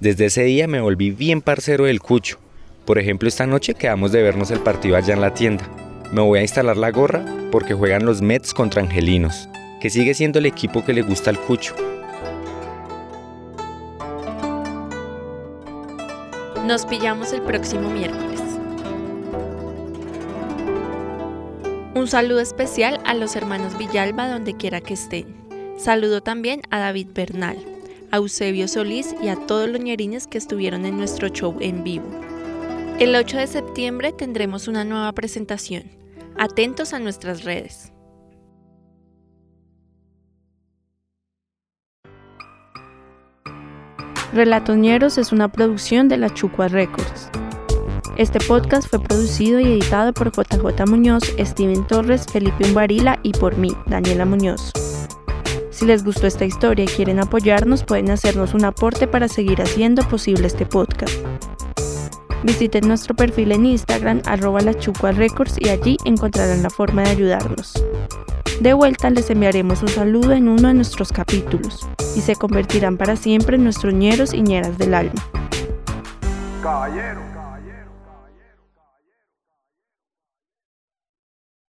Desde 0.00 0.26
ese 0.26 0.42
día 0.42 0.66
me 0.66 0.81
volví 0.81 1.12
bien 1.12 1.40
parcero 1.40 1.85
del 1.85 2.00
cucho. 2.00 2.38
Por 2.85 2.98
ejemplo, 2.98 3.28
esta 3.28 3.46
noche 3.46 3.74
quedamos 3.74 4.11
de 4.11 4.22
vernos 4.22 4.50
el 4.50 4.59
partido 4.59 4.96
allá 4.96 5.14
en 5.14 5.20
la 5.20 5.35
tienda. 5.35 5.68
Me 6.12 6.20
voy 6.20 6.40
a 6.40 6.42
instalar 6.42 6.76
la 6.76 6.90
gorra 6.90 7.24
porque 7.52 7.74
juegan 7.74 8.04
los 8.04 8.20
Mets 8.20 8.52
contra 8.52 8.83
Angelinos, 8.83 9.48
que 9.81 9.88
sigue 9.88 10.14
siendo 10.14 10.40
el 10.40 10.46
equipo 10.46 10.85
que 10.85 10.94
le 10.94 11.02
gusta 11.02 11.31
al 11.31 11.38
cucho. 11.38 11.76
Nos 16.66 16.85
pillamos 16.87 17.33
el 17.33 17.42
próximo 17.42 17.88
miércoles. 17.88 18.28
Un 21.98 22.06
saludo 22.06 22.38
especial 22.38 23.00
a 23.04 23.12
los 23.12 23.34
hermanos 23.34 23.76
Villalba 23.76 24.28
donde 24.28 24.54
quiera 24.54 24.80
que 24.80 24.94
estén. 24.94 25.34
Saludo 25.76 26.20
también 26.20 26.62
a 26.70 26.78
David 26.78 27.08
Bernal, 27.12 27.58
a 28.12 28.18
Eusebio 28.18 28.68
Solís 28.68 29.16
y 29.20 29.26
a 29.26 29.34
todos 29.34 29.68
los 29.68 29.80
ñerines 29.80 30.28
que 30.28 30.38
estuvieron 30.38 30.87
en 30.87 30.96
nuestro 30.96 31.26
show 31.26 31.56
en 31.58 31.82
vivo. 31.82 32.08
El 33.00 33.16
8 33.16 33.38
de 33.38 33.46
septiembre 33.48 34.12
tendremos 34.12 34.68
una 34.68 34.84
nueva 34.84 35.11
presentación. 35.11 35.90
Atentos 36.38 36.92
a 36.92 37.00
nuestras 37.00 37.42
redes. 37.42 37.92
Relatoñeros 44.32 45.18
es 45.18 45.32
una 45.32 45.50
producción 45.50 46.08
de 46.08 46.18
la 46.18 46.32
Chucua 46.32 46.68
Records. 46.68 47.28
Este 48.18 48.40
podcast 48.40 48.90
fue 48.90 48.98
producido 48.98 49.61
y 49.61 49.74
editado 49.74 50.12
por 50.12 50.33
JJ 50.33 50.87
Muñoz, 50.88 51.22
Steven 51.38 51.87
Torres, 51.87 52.26
Felipe 52.26 52.66
Umbarila 52.66 53.20
y 53.22 53.31
por 53.31 53.57
mí, 53.57 53.76
Daniela 53.87 54.24
Muñoz. 54.24 54.72
Si 55.70 55.87
les 55.87 56.02
gustó 56.02 56.26
esta 56.26 56.44
historia 56.44 56.85
y 56.85 56.88
quieren 56.88 57.20
apoyarnos, 57.20 57.85
pueden 57.85 58.11
hacernos 58.11 58.54
un 58.54 58.64
aporte 58.64 59.07
para 59.07 59.28
seguir 59.28 59.62
haciendo 59.62 60.02
posible 60.02 60.48
este 60.48 60.66
podcast. 60.66 61.14
Visiten 62.42 62.88
nuestro 62.88 63.14
perfil 63.14 63.52
en 63.52 63.66
Instagram, 63.66 64.20
arroba 64.24 64.62
Records, 64.62 65.54
y 65.61 65.68
allí 65.68 65.96
encontrarán 66.04 66.64
la 66.64 66.70
forma 66.70 67.02
de 67.02 67.11
ayudarnos. 67.11 67.72
De 68.61 68.72
vuelta 68.72 69.11
les 69.11 69.31
enviaremos 69.31 69.81
un 69.83 69.88
saludo 69.90 70.33
en 70.33 70.48
uno 70.48 70.66
de 70.66 70.74
nuestros 70.74 71.12
capítulos 71.12 71.88
y 72.16 72.20
se 72.20 72.35
convertirán 72.35 72.96
para 72.96 73.14
siempre 73.14 73.54
en 73.54 73.62
nuestros 73.62 73.94
ñeros 73.94 74.35
y 74.35 74.42
ñeras 74.42 74.76
del 74.76 74.94
alma. 74.94 75.24
Caballero. 76.64 77.28